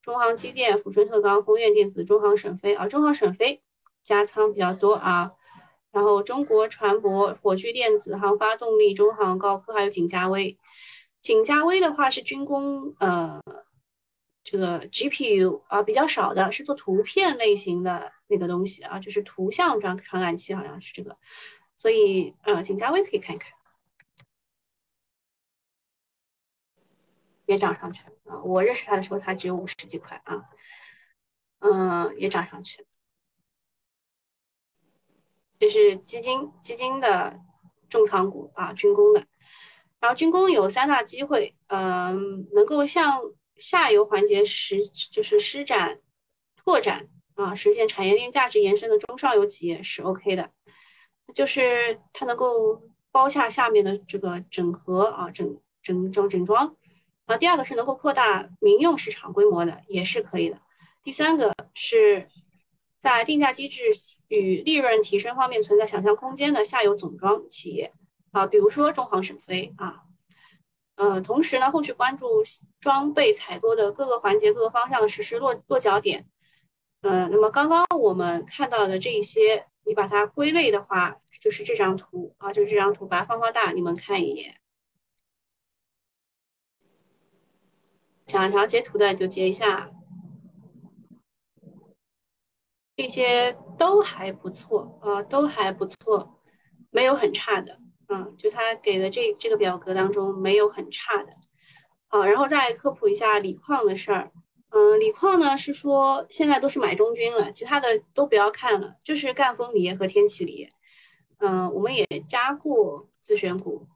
[0.08, 3.62] 中航机电、抚顺特钢、宏远电子、中航沈飞啊，中航沈飞
[4.02, 5.34] 加仓比较多啊。
[5.90, 10.56] 然后中国船舶、火炬电子、航发动力、中航高科，还有景嘉微。
[11.20, 13.38] 景嘉微的话是军工，呃，
[14.42, 21.14] 这个 GPU 啊比较少的，是做图片类型的那个东西啊，就是图像传传感器，好像是这个。
[21.76, 23.52] 所以，呃，景嘉微可以看一看，
[27.44, 28.42] 也涨上去了啊！
[28.44, 30.44] 我认识他的时候，他只有五十几块啊，
[31.60, 32.86] 嗯，也涨上去。
[35.58, 37.40] 这是基金基金的
[37.88, 39.26] 重仓股啊，军工的。
[40.00, 43.20] 然后军工有三大机会，嗯，能够向
[43.56, 46.00] 下游环节实就是施展
[46.54, 50.52] 拓展啊，实现产业链价值延伸的中上游企业是 OK 的，
[51.34, 56.76] 就是它能够包下下面的这个整合啊，整整整整装。
[57.28, 60.60] 啊，第二个是能够扩大民用市场规模的，也是可以的。
[61.04, 62.26] 第三个是。
[63.00, 63.82] 在定价机制
[64.26, 67.92] 与利润提升方面存在想象空间的下游总装企业
[68.32, 70.02] 啊，比如说中航沈飞啊，
[70.96, 72.42] 呃，同时呢，后续关注
[72.80, 76.26] 装备采购的各个环节、各个方向的实施落落脚点。
[77.02, 84.56] 呃，那么刚刚我们看到的这一些，你把它归类的话，就是这张图啊，就是这张图，把它放放大，你们看一眼。
[88.28, 89.90] 想要截图的就截一下。
[92.96, 96.40] 这些都还不错啊，都还不错，
[96.90, 101.30] 没有很差的，嗯，就他给的这这个表格当中没有很差的，
[102.08, 104.32] 好，然后再科普一下锂矿的事儿，
[104.70, 110.68] 嗯，锂矿呢是说现在都是买中军了，其他的都不要看了，就是赣锋锂业和天齐锂业。
[111.38, 113.86] 嗯，我们也加过自选股，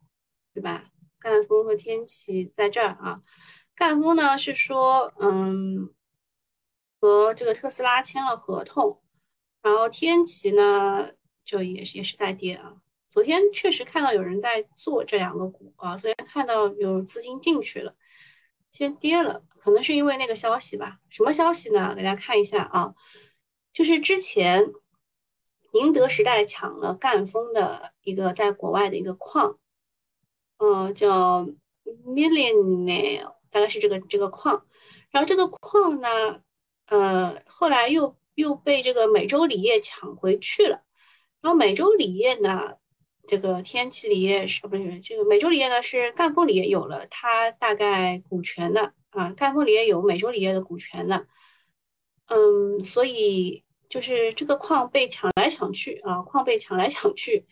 [0.54, 0.84] 对吧？
[1.18, 3.20] 赣锋和天齐在这儿啊。
[3.74, 5.92] 赣锋呢是说，嗯，
[7.00, 9.00] 和这个特斯拉签了合同，
[9.62, 11.08] 然后天齐呢
[11.42, 12.74] 就也是也是在跌啊。
[13.08, 17.94] 昨天确实看到有人在做这两个股啊，昨天看到有资金进去了，
[18.70, 21.00] 先跌了，可能是因为那个消息吧。
[21.10, 21.94] 什么消息呢？
[21.94, 22.94] 给大家看一下啊，
[23.72, 24.72] 就是之前
[25.72, 29.58] 宁德时代抢了赣锋的一个在国外的一个矿，
[30.58, 31.46] 嗯，叫
[32.06, 33.34] Millionaire。
[33.52, 34.66] 大概是这个这个矿，
[35.10, 36.40] 然后这个矿呢，
[36.86, 40.82] 呃，后来又又被这个美洲锂业抢回去了。
[41.42, 42.78] 然后美洲锂业呢，
[43.28, 45.82] 这个天齐锂业是不是这个美洲锂业呢？
[45.82, 51.26] 是赣锋锂业有了它大概股权的啊，赣锋锂业有美洲锂业的股权的，
[52.28, 57.46] 嗯，所以就是这个矿被抢来抢去啊，矿被抢来抢去，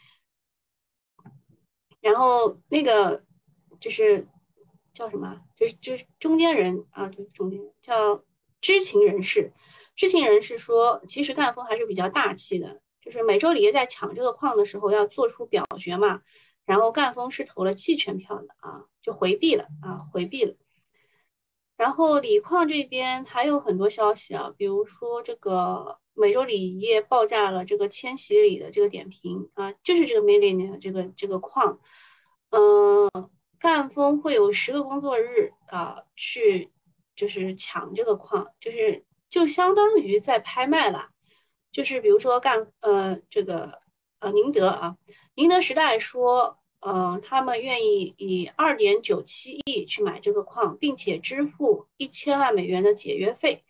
[2.01, 3.23] 然后那个
[3.79, 4.27] 就是。
[4.93, 5.41] 叫什么？
[5.57, 8.25] 就是就是中间人啊，就是中间叫
[8.61, 9.53] 知情人士。
[9.95, 12.81] 知情人士说，其实赣锋还是比较大气的。
[13.01, 16.21] 就是美洲锂业在抢这个矿的时候要做出表决嘛，
[16.65, 20.55] 然后赣锋是投了弃权票的啊，就回避了啊，回避了。
[21.77, 31.81] 然后锂矿这边还有很多消息啊，比如说这个美洲锂业报价了这个千禧锂的这个点评啊，就是这个 Million 这个这个矿，
[32.51, 33.09] 嗯。
[33.61, 36.71] 赣锋会有十个工作日啊，去
[37.15, 41.11] 就是抢这个矿，就是就相当于在拍卖了。
[41.71, 43.83] 就是比如说干呃这个
[44.21, 44.97] 呃宁德啊，
[45.35, 53.63] 宁德时代说，呃他们愿意以二点九七亿去买这个矿，并且支付一千万美元的解约费，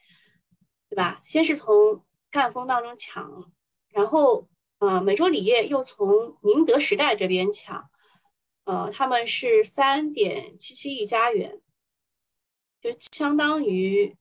[0.89, 1.21] 对吧？
[1.25, 3.53] 先是从赣锋当中抢，
[3.89, 7.90] 然后呃美洲锂业又从宁德时代这边抢。
[8.71, 11.61] 呃，他们是三点七七亿加元，
[12.81, 14.17] 就相当于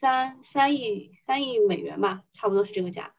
[0.00, 3.14] 三三亿三亿美元吧，差不多是这个价。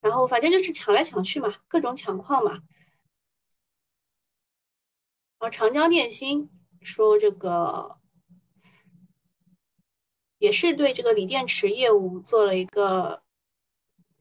[0.00, 2.54] 然后反正就是抢来抢去嘛，各种抢矿嘛。
[5.38, 8.00] 然后长江电芯说这个
[10.38, 13.22] 也是对这个锂电池业务做了一个，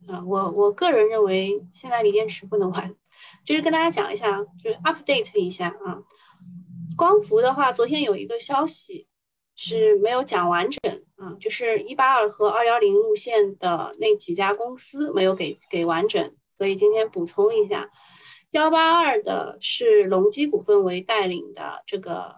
[0.07, 2.95] 啊，我我个人认为现在锂电池不能玩。
[3.43, 5.99] 就是跟大家讲一下，就是 update 一下啊。
[6.97, 9.07] 光伏的话，昨天有一个消息
[9.55, 17.89] 是没有讲完整啊，就是一八二和二幺零路线的那几家公司没有给给完整，所以今天补充一下。
[18.51, 22.35] 幺八二的是隆基股份为带领的这个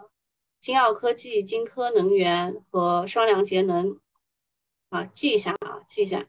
[0.61, 3.99] 金奥科技、金科能源和双良节能
[4.89, 6.27] 啊，记一下啊，记一下。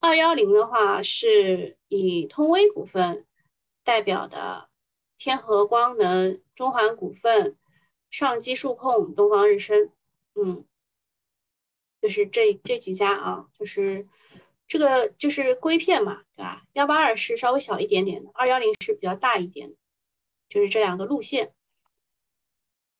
[0.00, 3.26] 二幺零的话是以通威股份。
[3.84, 4.70] 代表的
[5.16, 7.56] 天合光能、中环股份、
[8.10, 9.92] 上机数控、东方日升，
[10.34, 10.64] 嗯，
[12.00, 14.08] 就是这这几家啊，就是
[14.66, 16.64] 这个就是硅片嘛，对吧？
[16.72, 19.76] 幺八二是稍微小一点点的，二幺零是比较大一点的，
[20.48, 21.52] 就是这两个路线。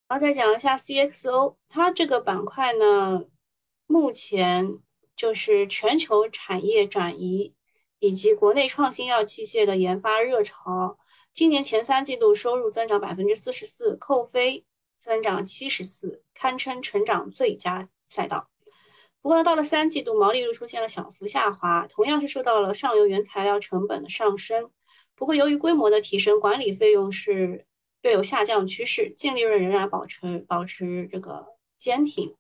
[0.07, 3.25] 然后再讲一下 CXO，它这个板块呢，
[3.87, 4.79] 目前
[5.17, 7.55] 就是全球产业转移。
[8.05, 10.99] 以及国内创新药器械的研发热潮，
[11.33, 14.67] 今年前三季度收入增长百分之四十四，扣非
[14.99, 18.51] 增长七十四，堪称成长最佳赛道。
[19.23, 24.71] 不过，到了三季度，毛利率出现了小幅下滑，同样是受到了上游原材料成本的上升。
[25.15, 27.65] 不过由于规模的提升，管理费用是
[28.03, 31.47] 略有下降趋势，净利润仍然保持保持这个
[31.79, 32.35] 坚挺。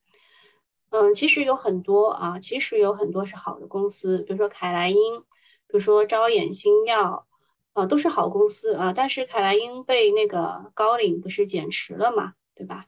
[0.90, 5.24] 嗯，其实有很多啊，其实有很多是好的公司，比如说凯莱英。
[5.74, 7.26] 比如说招眼新药，
[7.72, 12.86] 啊，都是好公司啊，但是凯莱英被那个高瓴不是减持了嘛，对吧？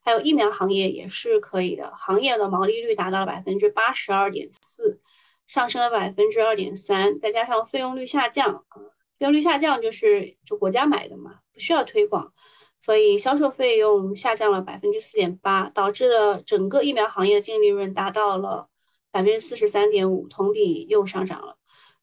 [0.00, 5.00] 还有疫苗行业也是可以的，行业的毛利率达到了百分之八十二点四，
[5.48, 8.78] 上升了百分之二点三，再加上费用率下降，啊，
[9.18, 12.32] 费用率下降就是就国家买的嘛，不需要推广，
[12.78, 18.68] 所以销售费用下降了百分之四点八，导致了整个疫苗行业的净利润达到了。
[19.18, 21.58] 百分之四十三点五，同比又上涨了。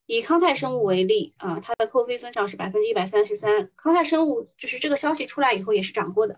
[0.05, 3.71] 以康泰生物为例啊，它的扣非增长是百分之一百三十三。
[3.77, 6.35] 康泰生物就是这个消息出来以后也是涨过的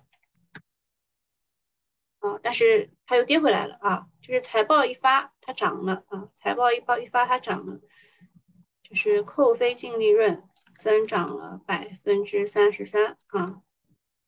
[2.20, 7.82] 啊，但是它又跌回来了啊，就是财报一发它涨了啊，财报一报一发它涨了，
[8.84, 10.44] 就是扣非净利润
[10.78, 13.64] 增长了百分之三十三啊，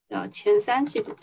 [0.08, 1.14] 叫前三季度。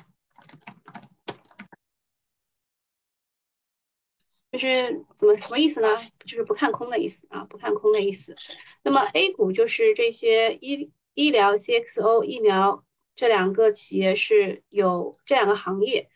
[4.58, 6.01] 就是怎么什么意思呢？
[6.26, 8.36] 就是不看空的意思啊，不看空的意思。
[8.82, 12.84] 那么 A 股就是这些医医疗、CXO、疫苗
[13.16, 16.10] 这两个企业是有这两个行业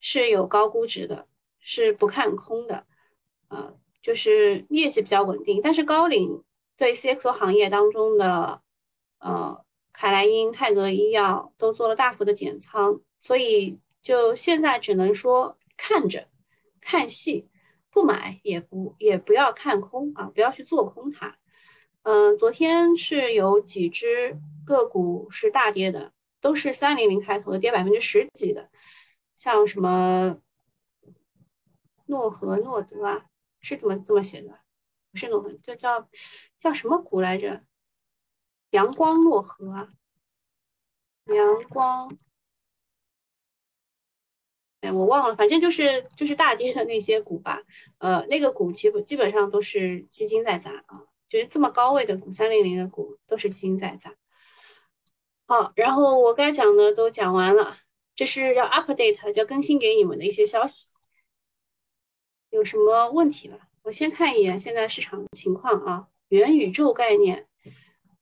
[0.00, 1.28] 是有高估值的，
[1.60, 2.86] 是不看空的，
[3.48, 5.60] 啊，就是业绩比较稳定。
[5.62, 6.42] 但是高瓴
[6.78, 8.62] 对 CXO 行业当中的
[9.18, 9.62] 呃
[9.92, 16.28] 凯莱因、泰格医药都做了大幅的减仓，所以就现在只能说看着
[16.80, 17.50] 看戏。
[17.92, 21.38] 不买也不也不要看空啊，不要去做空它。
[22.04, 28.70] 嗯，昨天是有几只个股是大跌的，都是三零零开头的，跌百分之十几的，
[29.36, 30.38] 像什么
[32.06, 33.26] 诺和诺德啊，
[33.60, 34.60] 是怎么这么写的？
[35.12, 36.08] 不是诺和，就叫
[36.58, 37.62] 叫什么股来着？
[38.70, 39.88] 阳光诺和啊，
[41.26, 42.16] 阳光。
[44.82, 47.62] 哎，我忘了，反正就是就是大跌的那些股吧，
[47.98, 54.12] 呃，那个股基本基本上都是基金在砸啊，就是这么高位的股，三零零的股都是基金在砸。
[55.46, 57.78] 好，然后我该讲的都讲完了，
[58.16, 60.88] 这是要 update 要更新给你们的一些消息，
[62.50, 63.68] 有什么问题吧？
[63.84, 67.46] 我先看一眼现在市场情况啊，元宇宙概念，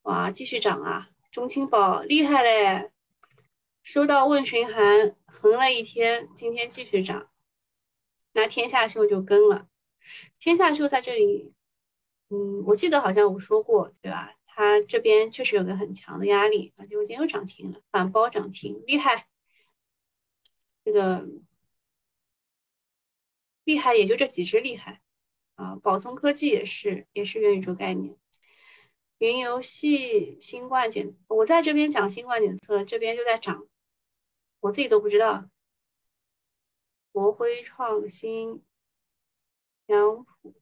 [0.02, 2.90] 哇，继续涨啊，中青宝厉害嘞。
[3.92, 7.28] 收到问询函，横了一天，今天继续涨，
[8.34, 9.66] 那天下秀就跟了。
[10.38, 11.52] 天下秀在这里，
[12.28, 14.36] 嗯，我记得好像我说过，对吧？
[14.46, 19.26] 它这边确实有个很强的压力，结果今天又涨停了，反包涨停，厉害。
[20.84, 21.26] 这个
[23.64, 25.00] 厉害也就这几只厉害
[25.56, 28.16] 啊，宝通科技也是，也是元宇宙概念。
[29.18, 33.66] 云游戏、新冠检，我在这边讲新冠检测，这边就在涨。
[34.60, 35.48] 我自己都不知道，
[37.12, 38.62] 国辉创新、
[39.86, 40.54] 杨浦，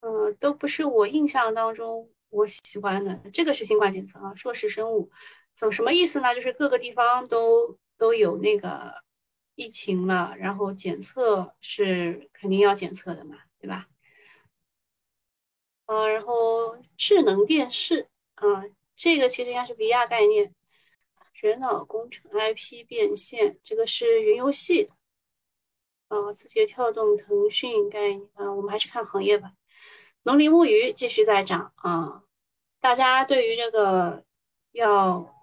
[0.00, 3.14] 呃，都不是我印象当中我喜欢的。
[3.32, 5.10] 这个是新冠检测啊，硕士生物，
[5.52, 6.34] 怎什么意思呢？
[6.34, 9.02] 就是各个地方都都有那个
[9.56, 13.88] 疫情了，然后检测是肯定要检测的嘛，对吧？
[15.86, 18.64] 呃，然后智能电视啊，
[18.94, 20.54] 这个其实应该是 VR 概念。
[21.40, 24.90] 人脑工程、IP 变现，这个是云游戏
[26.08, 29.52] 啊，字节跳动、腾讯概念啊，我们还是看行业吧。
[30.24, 32.24] 农林牧渔继续在涨啊，
[32.78, 34.22] 大家对于这个
[34.72, 35.34] 要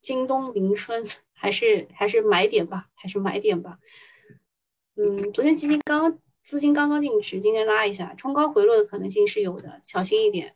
[0.00, 3.78] 京东迎春，还是还是买点吧，还是买点吧。
[4.94, 10.54] 嗯，昨天基金刚资金刚刚进去，今天拉一下，冲高回落的可能性是有的，小心一点。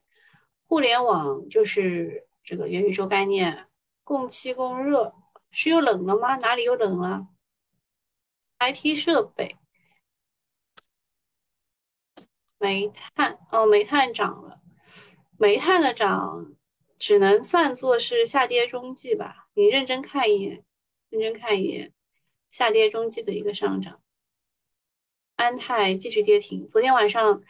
[0.66, 3.66] 互联网就是这个元宇宙概念。
[4.04, 5.14] 供气供热
[5.50, 6.36] 是又冷了吗？
[6.36, 7.26] 哪里又冷了
[8.58, 9.56] ？IT 设备、
[12.58, 14.60] 煤炭哦，煤炭涨了，
[15.38, 16.54] 煤炭的涨
[16.98, 19.48] 只能算作是下跌中继吧。
[19.54, 20.64] 你认真看一眼，
[21.08, 21.92] 认真看一眼，
[22.50, 24.00] 下跌中继的一个上涨。
[25.36, 27.42] 安泰继续跌停，昨天晚上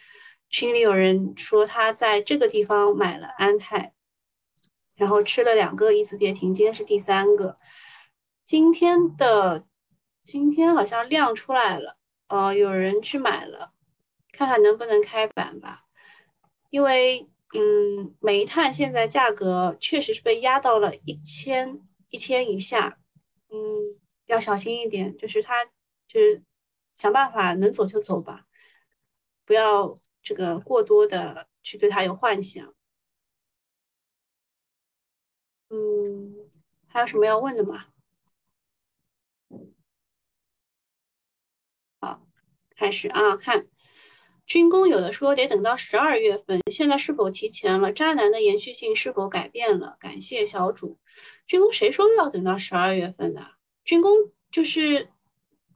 [0.48, 3.94] 群里有人说他在这个地方买了安泰。
[4.96, 7.56] 然后吃了两个一字跌停，今天是第三个。
[8.44, 9.66] 今天的
[10.22, 11.96] 今天好像量出来了，
[12.28, 13.72] 呃，有人去买了，
[14.32, 15.84] 看看能不能开板吧。
[16.70, 22.98] 因为嗯，煤炭现在价格确实是被压到了一千一千以下，
[23.48, 23.56] 嗯，
[24.26, 25.64] 要小心一点，就是它
[26.08, 26.42] 就是
[26.94, 28.46] 想办法能走就走吧，
[29.44, 32.74] 不要这个过多的去对它有幻想。
[35.74, 36.48] 嗯，
[36.86, 37.86] 还有什么要问的吗？
[41.98, 42.24] 好，
[42.76, 43.66] 开始啊，看
[44.46, 47.92] 军工有的说得等到十二月份，现在是否提前了？
[47.92, 49.96] 渣男的延续性是否改变了？
[49.98, 51.00] 感谢小主。
[51.44, 53.54] 军工谁说要等到十二月份的？
[53.82, 54.12] 军工
[54.52, 55.10] 就是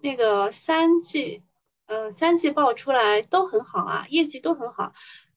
[0.03, 1.43] 那个三季，
[1.87, 4.93] 呃，三季报出来都很好啊，业绩都很好。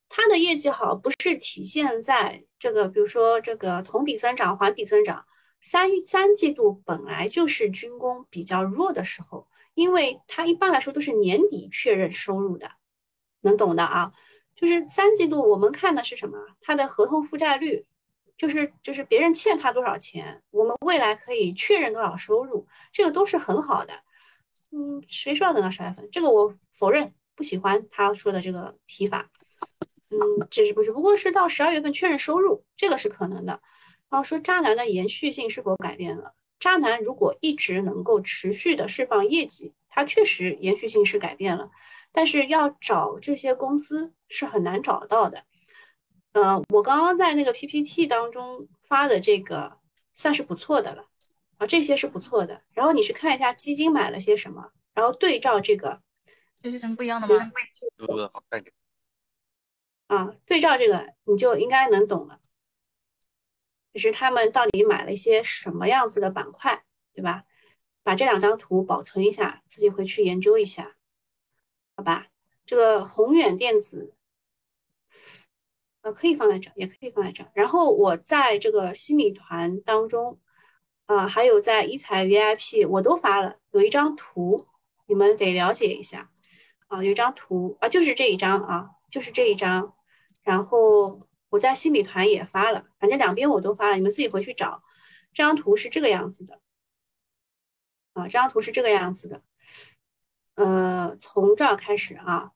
[0.07, 5.25] 它的业绩好不是体现在这个，比如说这个同比增长、环比增长。
[5.61, 12.69] 三三季度本来就是军工比较弱的时候，因为它一般来说都是年底确认收入的，
[13.41, 14.11] 能懂的啊。
[14.55, 16.37] 就是三季度我们看的是什么？
[16.61, 17.83] 它的合同负债率，
[18.37, 23.93] 就是就是别人欠他多少钱，我们未来可以确认多少收入，这个都是很好的。
[24.71, 26.07] 嗯，谁说要等到十二月份？
[26.11, 29.29] 这个我否认，不喜欢他说的这个提法。
[30.11, 30.91] 嗯，只是不是？
[30.91, 33.59] 不过是到十二月份确认收入，这个是可能的。
[34.09, 36.33] 然后说渣男的延续性是否改变了？
[36.59, 41.71] 渣男如果一直能够持续的释放业绩，它确实延续性是改变了，
[42.11, 45.45] 但是要找这些公司是很难找到的。
[46.33, 49.77] 呃，我刚刚在那个 PPT 当中发的这个
[50.13, 51.05] 算是不错的了
[51.57, 52.61] 啊，这些是不错的。
[52.73, 56.01] 然后你去看一下基金买了些什么，然后对照这个，
[56.63, 57.51] 有些什么不一样的吗？
[57.97, 58.73] 对，好看点。
[60.11, 62.41] 啊，对照这个你就应该能懂了，
[63.93, 66.83] 就是他们到底买了一些什么样子的板块，
[67.13, 67.45] 对吧？
[68.03, 70.97] 把这两张图保存一下，自己回去研究一下，
[71.95, 72.27] 好吧？
[72.65, 74.13] 这个宏远电子。
[76.01, 77.49] 呃，可以放在这，也可以放在这。
[77.53, 80.37] 然后我在这个西米团当中，
[81.05, 84.67] 啊，还有在一财 VIP，我都发了，有一张图，
[85.05, 86.29] 你们得了解一下。
[86.87, 89.95] 啊，有一张图啊，就是这一张啊，就是这一张。
[90.43, 94.83] 然后我在新米团也发了，反正两边我都发了，你们自己回去找。
[95.33, 96.59] 这张图是这个样子的，
[98.13, 99.41] 啊，这张图是这个样子的。
[100.55, 102.51] 呃，从这儿开始啊。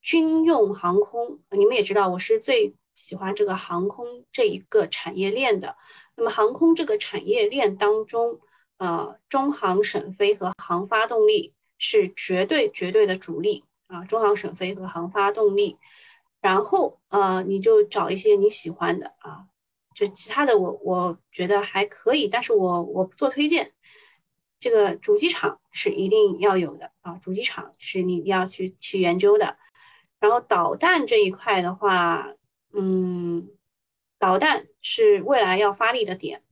[0.00, 5.76] 军用航空，你们也知道，我是最喜欢这个航空这一个产业链的。
[6.14, 8.40] 那么航空这个产业链当中，
[8.78, 15.76] 呃，中航沈飞和航发动力是绝对绝对的主力啊，中航沈飞和航发动力。
[16.40, 19.46] 然后呃，你就找一些你喜欢的啊，
[19.94, 23.72] 就其他的我我觉得还可以，但是我我不做推荐。
[24.60, 29.56] 这个主机厂是一定要有的啊，主机厂是你要去去研究的。
[30.18, 32.34] 然后导弹这一块的话，
[32.72, 33.48] 嗯，
[34.18, 36.42] 导弹是未来要发力的点。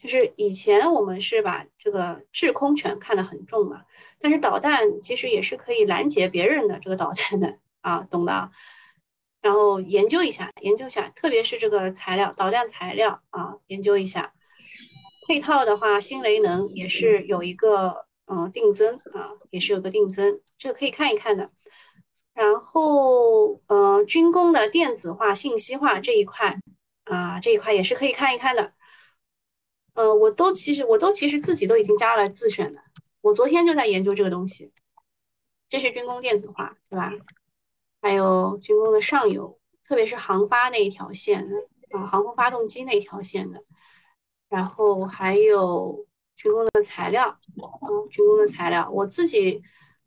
[0.00, 3.84] 就是以前我们是把这个制空权看得很重嘛，
[4.18, 8.50] 但是导弹其实也是可以拦截别人的这个导弹的啊，懂的。
[9.46, 14.32] 然后研究一下，研究一下，特别是这个材料，导弹材料啊，研究一下。
[15.28, 21.48] 配套的话，新雷能也是有一个嗯定增啊，也是有个定增，这个可以看一看的。
[22.34, 26.58] 然后，呃，军工的电子化、信息化这一块
[27.04, 28.72] 啊，这一块也是可以看一看的。
[29.94, 32.80] 呃，我都其实我都其实自己都已经加了自选的，
[33.20, 34.72] 我昨天就在研究这个东西。
[35.68, 37.12] 这是军工电子化，对吧？
[38.06, 41.56] 还有军工的上游，特别是航发那一条线的
[41.90, 43.64] 啊，航空发动机那一条线的。
[44.48, 49.62] 然后还有军工的材料，啊，军工的材料，我自己。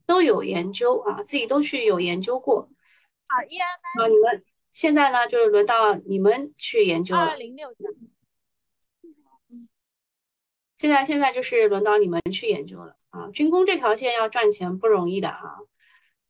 [0.09, 2.61] 都有研究啊，自己都去有研究过。
[3.27, 4.03] 好，一二三。
[4.03, 4.43] 啊，你们
[4.73, 7.27] 现在呢，就是轮到你们去研究了。
[7.27, 7.69] 二零六
[10.75, 13.29] 现在现在就是轮到你们去研究了啊！
[13.29, 15.59] 军工这条线要赚钱不容易的啊，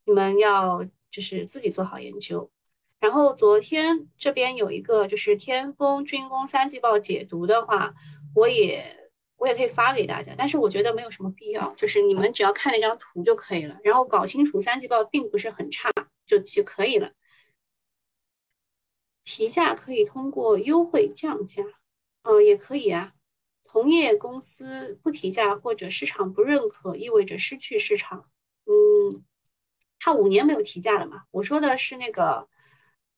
[0.04, 2.50] 你们要就是自己做好研究。
[2.98, 7.94] 然后昨天这边有一个就是天风军工三季报解读的话，
[8.34, 8.98] 我也。
[9.40, 15.90] 我也可以发给大家，但是我觉得没有什么必要，就是你们只要看那张图就可以了，然后搞清楚三季报并不是很差
[16.26, 17.12] 就就可以了。
[19.24, 21.64] 提价可以通过优惠降价，
[22.20, 23.14] 嗯，也可以啊。
[23.64, 28.22] 同业公司不提价或者市场不认可，意味着失去市场。
[28.66, 29.24] 嗯，
[30.00, 31.22] 他五年没有提价了嘛？
[31.30, 32.48] 我说的是那个。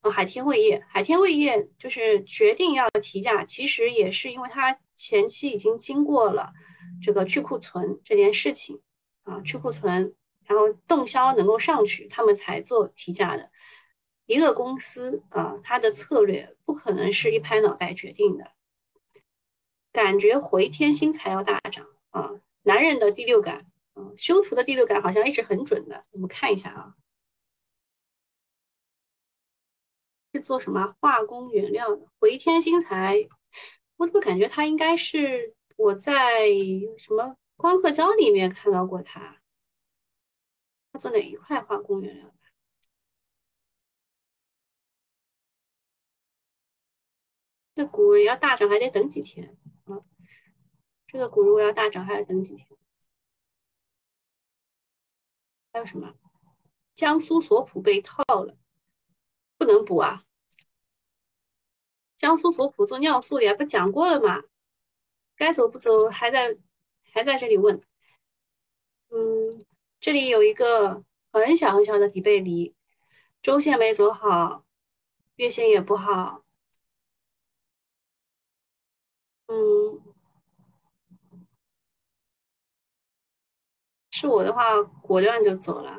[0.05, 6.53] 呃，海天味业，海天味业就是决定要提价，其实也是因为它前期已经经过了
[7.01, 8.81] 这个去库存这件事情
[9.23, 10.13] 啊，去库存，
[10.45, 13.49] 然后动销能够上去，他们才做提价的。
[14.27, 18.51] 一个公司啊，它的策略不可能是一拍脑袋决定的。
[19.93, 22.33] 感觉回天新材要大涨啊，
[22.65, 26.97] 男人的第六感，嗯，修图的第六感好像一直很准的，我们看一下啊。
[30.35, 32.09] 是做什么化工原料的？
[32.19, 33.29] 回天新材，
[33.97, 36.49] 我怎么感觉它应该是我在
[36.97, 39.43] 什么光刻胶里面看到过它？
[40.91, 42.35] 它做哪一块化工原料的？
[47.75, 50.01] 这股要大涨还得等几天啊？
[51.07, 52.67] 这个股如果要大涨还要等几天？
[55.73, 56.15] 还有什么？
[56.95, 58.57] 江苏索普被套了。
[59.57, 60.25] 不能补啊！
[62.17, 64.43] 江苏索普做尿素的呀，不讲过了吗？
[65.37, 66.59] 该走不走，还在
[67.13, 67.81] 还在这里问。
[69.11, 69.65] 嗯，
[70.01, 72.75] 这里有一个很小很小的底背离，
[73.41, 74.65] 周线没走好，
[75.37, 76.43] 月线也不好。
[79.47, 80.02] 嗯，
[84.23, 85.99] 是我的话，果断就走了，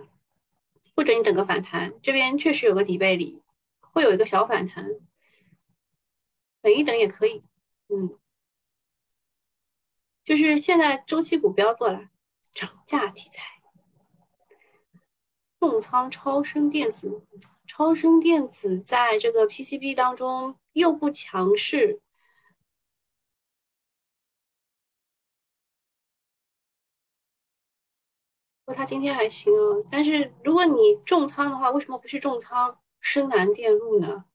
[0.95, 3.41] 或者你等个反弹，这边确实有个底背离。
[3.91, 4.87] 会有一个小反弹，
[6.61, 7.43] 等一等也可以，
[7.89, 8.17] 嗯，
[10.23, 12.09] 就是现在周期股不要做了，
[12.51, 13.61] 涨价题材
[15.59, 17.23] 重仓超声电子，
[17.67, 21.99] 超声电子在这个 PCB 当中又不强势。
[28.35, 34.25] 不过它今天还行啊，但是如果你重仓的话，为什么不去重仓深南电路呢？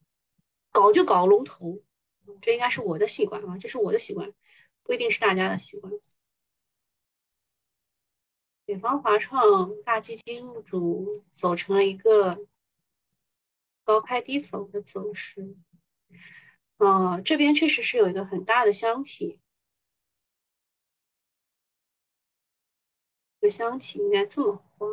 [0.71, 1.83] 搞就搞龙头，
[2.41, 4.33] 这应该是我的习惯啊，这是我的习惯，
[4.83, 5.93] 不一定是大家的习惯。
[8.67, 12.47] 北方华创大基金入主，走成了一个
[13.83, 15.57] 高开低走的走势。
[16.77, 19.41] 啊，这边确实是有一个很大的箱体，
[23.41, 24.87] 个箱体应该这么画，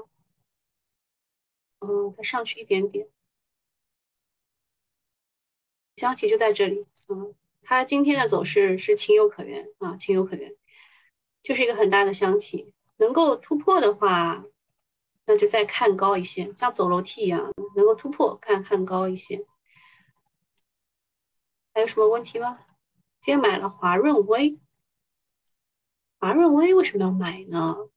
[1.79, 3.09] 嗯，再上去一点点，
[5.95, 6.85] 箱体就在这里。
[7.09, 10.55] 嗯，它今天的走势是情有可原啊，情有可原，
[11.41, 12.73] 就是一个很大的箱体。
[12.97, 14.45] 能够突破的话，
[15.25, 19.45] 那就再看高一些，像走楼梯一样，能够突破，看看高一些。
[21.73, 22.65] 还有什么问题吗？
[23.19, 24.57] 今天买了华润微，
[26.19, 27.89] 华润微为什么要买呢？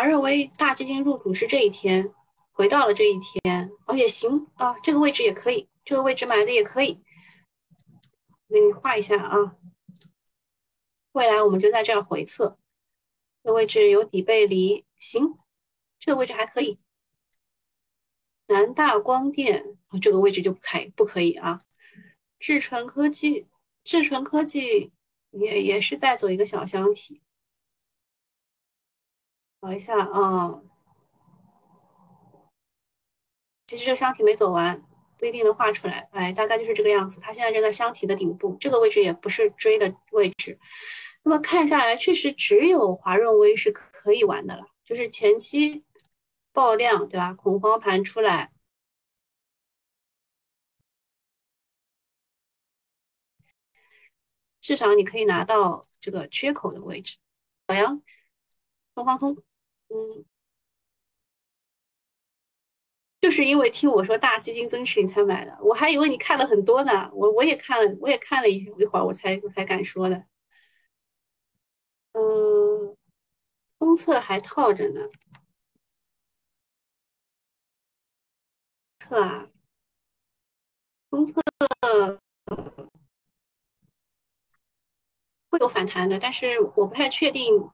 [0.00, 2.10] 华润微大基金入主是这一天，
[2.52, 7.02] 回到了这一天，哦也行啊，这个位置也可以，这个位置买的也可以。
[8.48, 9.56] 给你画一下啊。
[11.12, 12.58] 未来我们就在这儿回测，
[13.44, 15.36] 这位置有底背离，行，
[15.98, 16.78] 这个位置还可以。
[18.46, 21.58] 南大光电啊，这个位置就不开不可以啊。
[22.38, 23.46] 智纯科技，
[23.84, 24.92] 智纯科技
[25.32, 27.20] 也也是在走一个小箱体，
[29.60, 30.62] 找一下啊。
[33.66, 34.82] 其实这个箱体没走完，
[35.16, 36.08] 不一定能画出来。
[36.12, 37.20] 哎，大概就是这个样子。
[37.20, 40.58] 它现在正在箱体的顶部，这个位置也不是追的位置。
[41.22, 44.64] 那么看下来，确实只有华润微是可以玩的了。
[44.84, 45.84] 就是前期
[46.52, 47.32] 爆量，对吧？
[47.34, 48.50] 恐慌盘出来，
[54.60, 57.18] 至少你可以拿到这个缺口的位置。
[57.68, 58.02] 小杨，
[58.94, 59.36] 东方通，
[59.90, 60.24] 嗯，
[63.20, 67.10] 就是因为听我说大基金增持你才买的，我还以为你看了很多呢。
[67.14, 70.24] 我我也看了，我也看了一一会儿，我才我才敢说的。
[72.14, 72.96] 嗯，
[73.78, 75.02] 封测还套着呢。
[79.00, 79.48] 测啊，
[81.10, 81.40] 封测
[85.50, 87.70] 会有反弹的，但是我不太确定。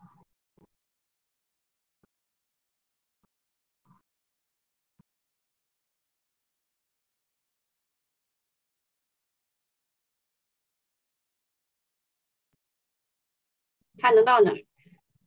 [14.07, 14.65] 它能到哪儿？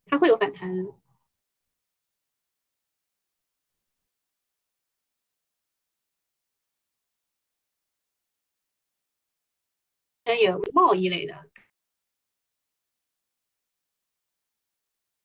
[0.06, 0.70] 它会有反弹，
[10.24, 11.36] 还有贸易类的，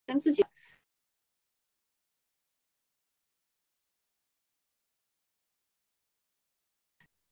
[0.07, 0.43] 跟自己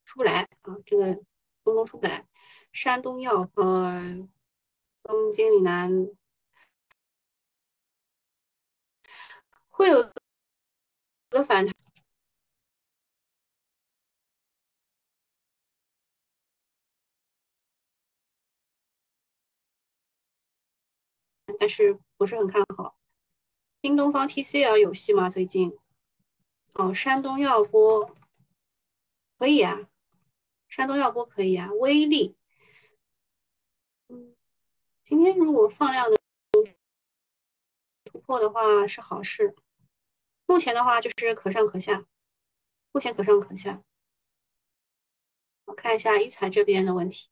[0.05, 1.13] 出不来啊，这个
[1.63, 2.26] 东东出不来。
[2.71, 4.28] 山东药，呃。
[5.04, 6.10] 东京岭南
[9.70, 10.01] 会有
[11.30, 11.74] 个反弹，
[21.60, 22.95] 但是不是很看好。
[23.82, 25.30] 新东方 TCL 有戏吗？
[25.30, 25.78] 最近？
[26.76, 28.16] 哦，山东药波
[29.38, 29.89] 可以啊，
[30.70, 32.36] 山东药波可以啊，威力。
[35.14, 36.18] 今天如果放量的
[38.03, 39.55] 突破的话是好事，
[40.47, 42.03] 目前的话就是可上可下，
[42.91, 43.84] 目前可上可下。
[45.66, 47.30] 我看一下一财这边的问题，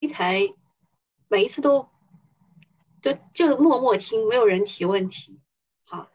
[0.00, 0.40] 一财
[1.26, 1.88] 每一次都
[3.00, 5.40] 就就默默听，没有人提问题。
[5.86, 6.12] 好，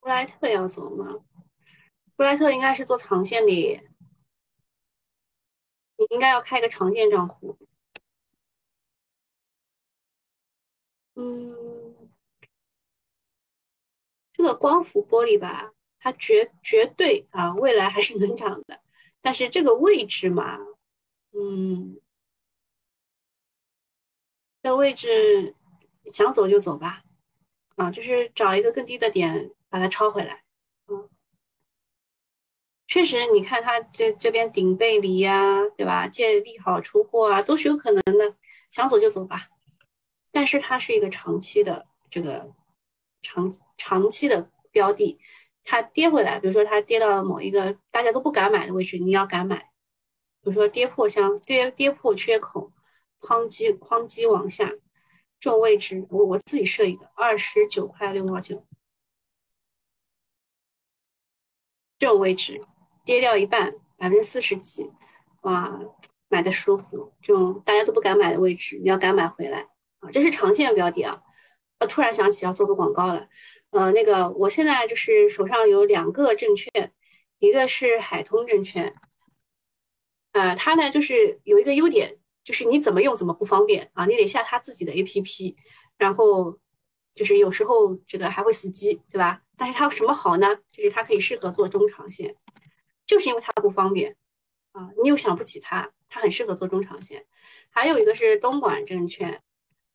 [0.00, 1.22] 布莱特要走吗？
[2.16, 3.52] 布莱特应该是做长线的，
[5.98, 7.58] 你应该要开一个长线账户。
[11.14, 12.10] 嗯，
[14.32, 18.80] 这个光伏玻璃吧，它绝绝对啊，未来还是能涨的。
[19.20, 20.58] 但是这个位置嘛，
[21.32, 22.00] 嗯，
[24.62, 25.54] 这位置
[26.06, 27.02] 想走就走吧，
[27.76, 30.45] 啊，就是找一个更低的点把它抄回来。
[32.86, 36.06] 确实，你看它这这边顶背离呀，对吧？
[36.06, 38.36] 借利好出货啊，都是有可能的。
[38.70, 39.48] 想走就走吧，
[40.32, 42.52] 但是它是一个长期的这个
[43.22, 45.18] 长长期的标的，
[45.62, 49.56] 它跌回来，比如说它跌到某一个大家都不敢买的位置，你要敢买。
[50.42, 52.72] 比如说跌破箱跌跌破缺口，
[53.20, 54.68] 哐叽哐叽往下，
[55.40, 58.66] 这种位置我我自己设一个二十九块六毛九，
[61.98, 62.64] 这种位置。
[63.06, 64.90] 跌掉一半，百分之四十几，
[65.42, 65.80] 哇，
[66.28, 69.60] 买的舒服，就大家都不敢买的位置，你要敢买回来
[70.00, 70.10] 啊！
[70.10, 71.22] 这是长线标的啊！
[71.78, 73.28] 我突然想起要做个广告了，
[73.70, 76.92] 呃，那个我现在就是手上有两个证券，
[77.38, 78.92] 一个是海通证券，
[80.32, 85.54] 呃，它呢就是有一个优点，就是你怎么用怎么不方便啊，你得下它自己的 APP，
[85.96, 86.58] 然后
[87.14, 89.42] 就是有时候这个还会死机，对吧？
[89.56, 90.56] 但是它有什么好呢？
[90.68, 92.34] 就是它可以适合做中长线。
[93.06, 94.16] 就是因为它不方便
[94.72, 97.24] 啊，你又想不起它，它很适合做中长线。
[97.70, 99.40] 还有一个是东莞证券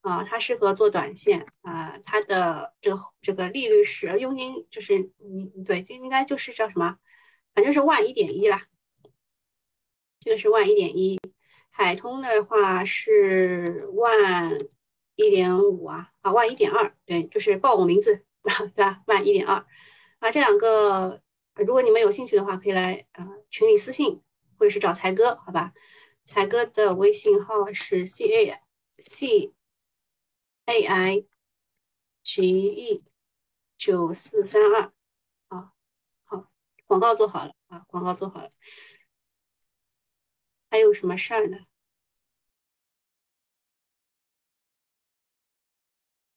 [0.02, 6.98] 啊，它适合做短线啊，它的这个这个利率是佣金就是你对，这应该就是叫什么，
[7.54, 8.66] 反正是万一点一啦。
[10.20, 11.20] 这个是万一点一，
[11.70, 14.58] 海通的话是万
[15.16, 18.24] 一点五啊啊万一点二，对，就是报我名字
[18.74, 19.02] 对吧？
[19.08, 19.66] 万一点二
[20.20, 21.22] 啊，这两个。
[21.66, 24.22] 如果你们有兴趣的话，可以来啊群里私信，
[24.58, 25.74] 或者是找才哥，好吧？
[26.26, 28.62] 才哥的微信号是 c a
[28.98, 29.54] c
[30.66, 31.26] a i
[32.24, 33.06] g e
[33.78, 34.94] 九四三二，
[35.50, 35.74] 啊，
[36.24, 36.52] 好，
[36.86, 38.50] 广告做好了啊，广告做好了。
[40.70, 41.58] 还有什么事儿呢？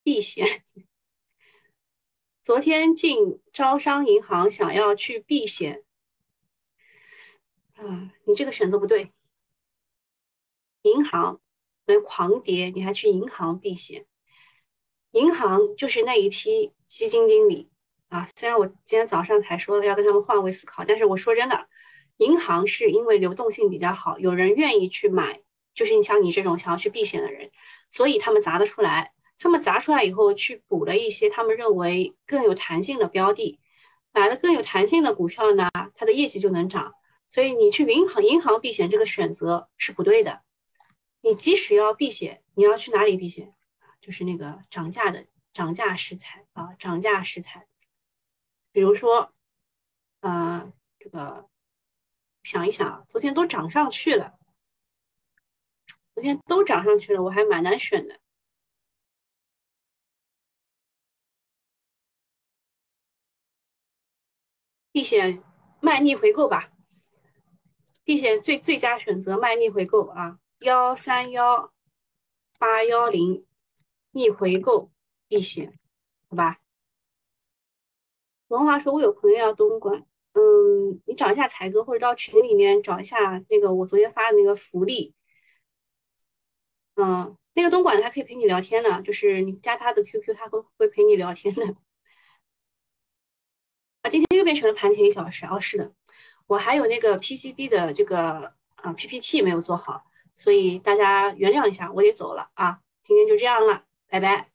[0.03, 0.65] 避嫌。
[2.45, 5.83] 昨天进招商银行，想要去避险，
[7.77, 9.15] 啊，你这个选择不对。
[10.83, 11.41] 银行
[11.87, 14.05] 能狂跌，你还去银行避险？
[15.13, 17.71] 银行就是那一批基金经理
[18.09, 18.29] 啊。
[18.37, 21.67] 虽然我今天早上才说了要跟他们换位思考，但是我说真的，
[22.19, 25.41] 银行是因为流动性比较好，有人愿意去买，
[25.73, 27.51] 就是你像你这种想要去避险的人，
[27.89, 29.15] 所以他们砸得出来。
[29.45, 33.61] 他们砸出来以后，去补了一些他们认为更有弹性的标的，
[34.11, 36.95] 买了更有弹性的股票呢，它的业绩就能涨。
[37.29, 40.41] 所以你去银行银行避险这个选择是不对的。
[41.21, 43.53] 你即使要避险，你要去哪里避险？
[44.01, 47.67] 就是那个涨价的涨价食材啊，涨价食材。
[48.73, 49.31] 比如说，
[50.21, 51.51] 呃，这个
[52.43, 54.39] 想一想啊，昨天都涨上去了，
[56.15, 58.19] 昨天都涨上去了，我还蛮难选的。
[64.95, 65.43] 避险
[65.81, 66.71] 卖逆回购吧，
[68.05, 71.73] 避险最最佳选择卖逆回购啊，幺三幺
[72.61, 73.45] 八幺零
[74.13, 74.93] 逆回购
[75.27, 75.77] 避险，
[76.31, 76.61] 好吧？
[78.47, 85.13] 文华说：“我有朋友要东莞，嗯，你找一下才哥，或者到群里面找一下那个我昨天发的那个福利，
[86.95, 91.75] 嗯，那个东莞的还可以陪你聊天呢，就是你加他的 QQ，他会会陪你聊天的。”
[94.05, 95.59] 啊，今天又变成了盘前一小时哦。
[95.59, 95.91] 是的，
[96.47, 102.81] 我还有那个 PCB 的这个啊 PPT 没有做好，所以大家原谅一下，我也走了啊。
[103.03, 104.51] 今天就这样了，拜拜。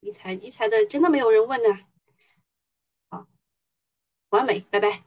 [0.00, 1.78] 一财一财的真的没有人问呢，
[3.08, 3.26] 好，
[4.30, 5.04] 完美，拜拜。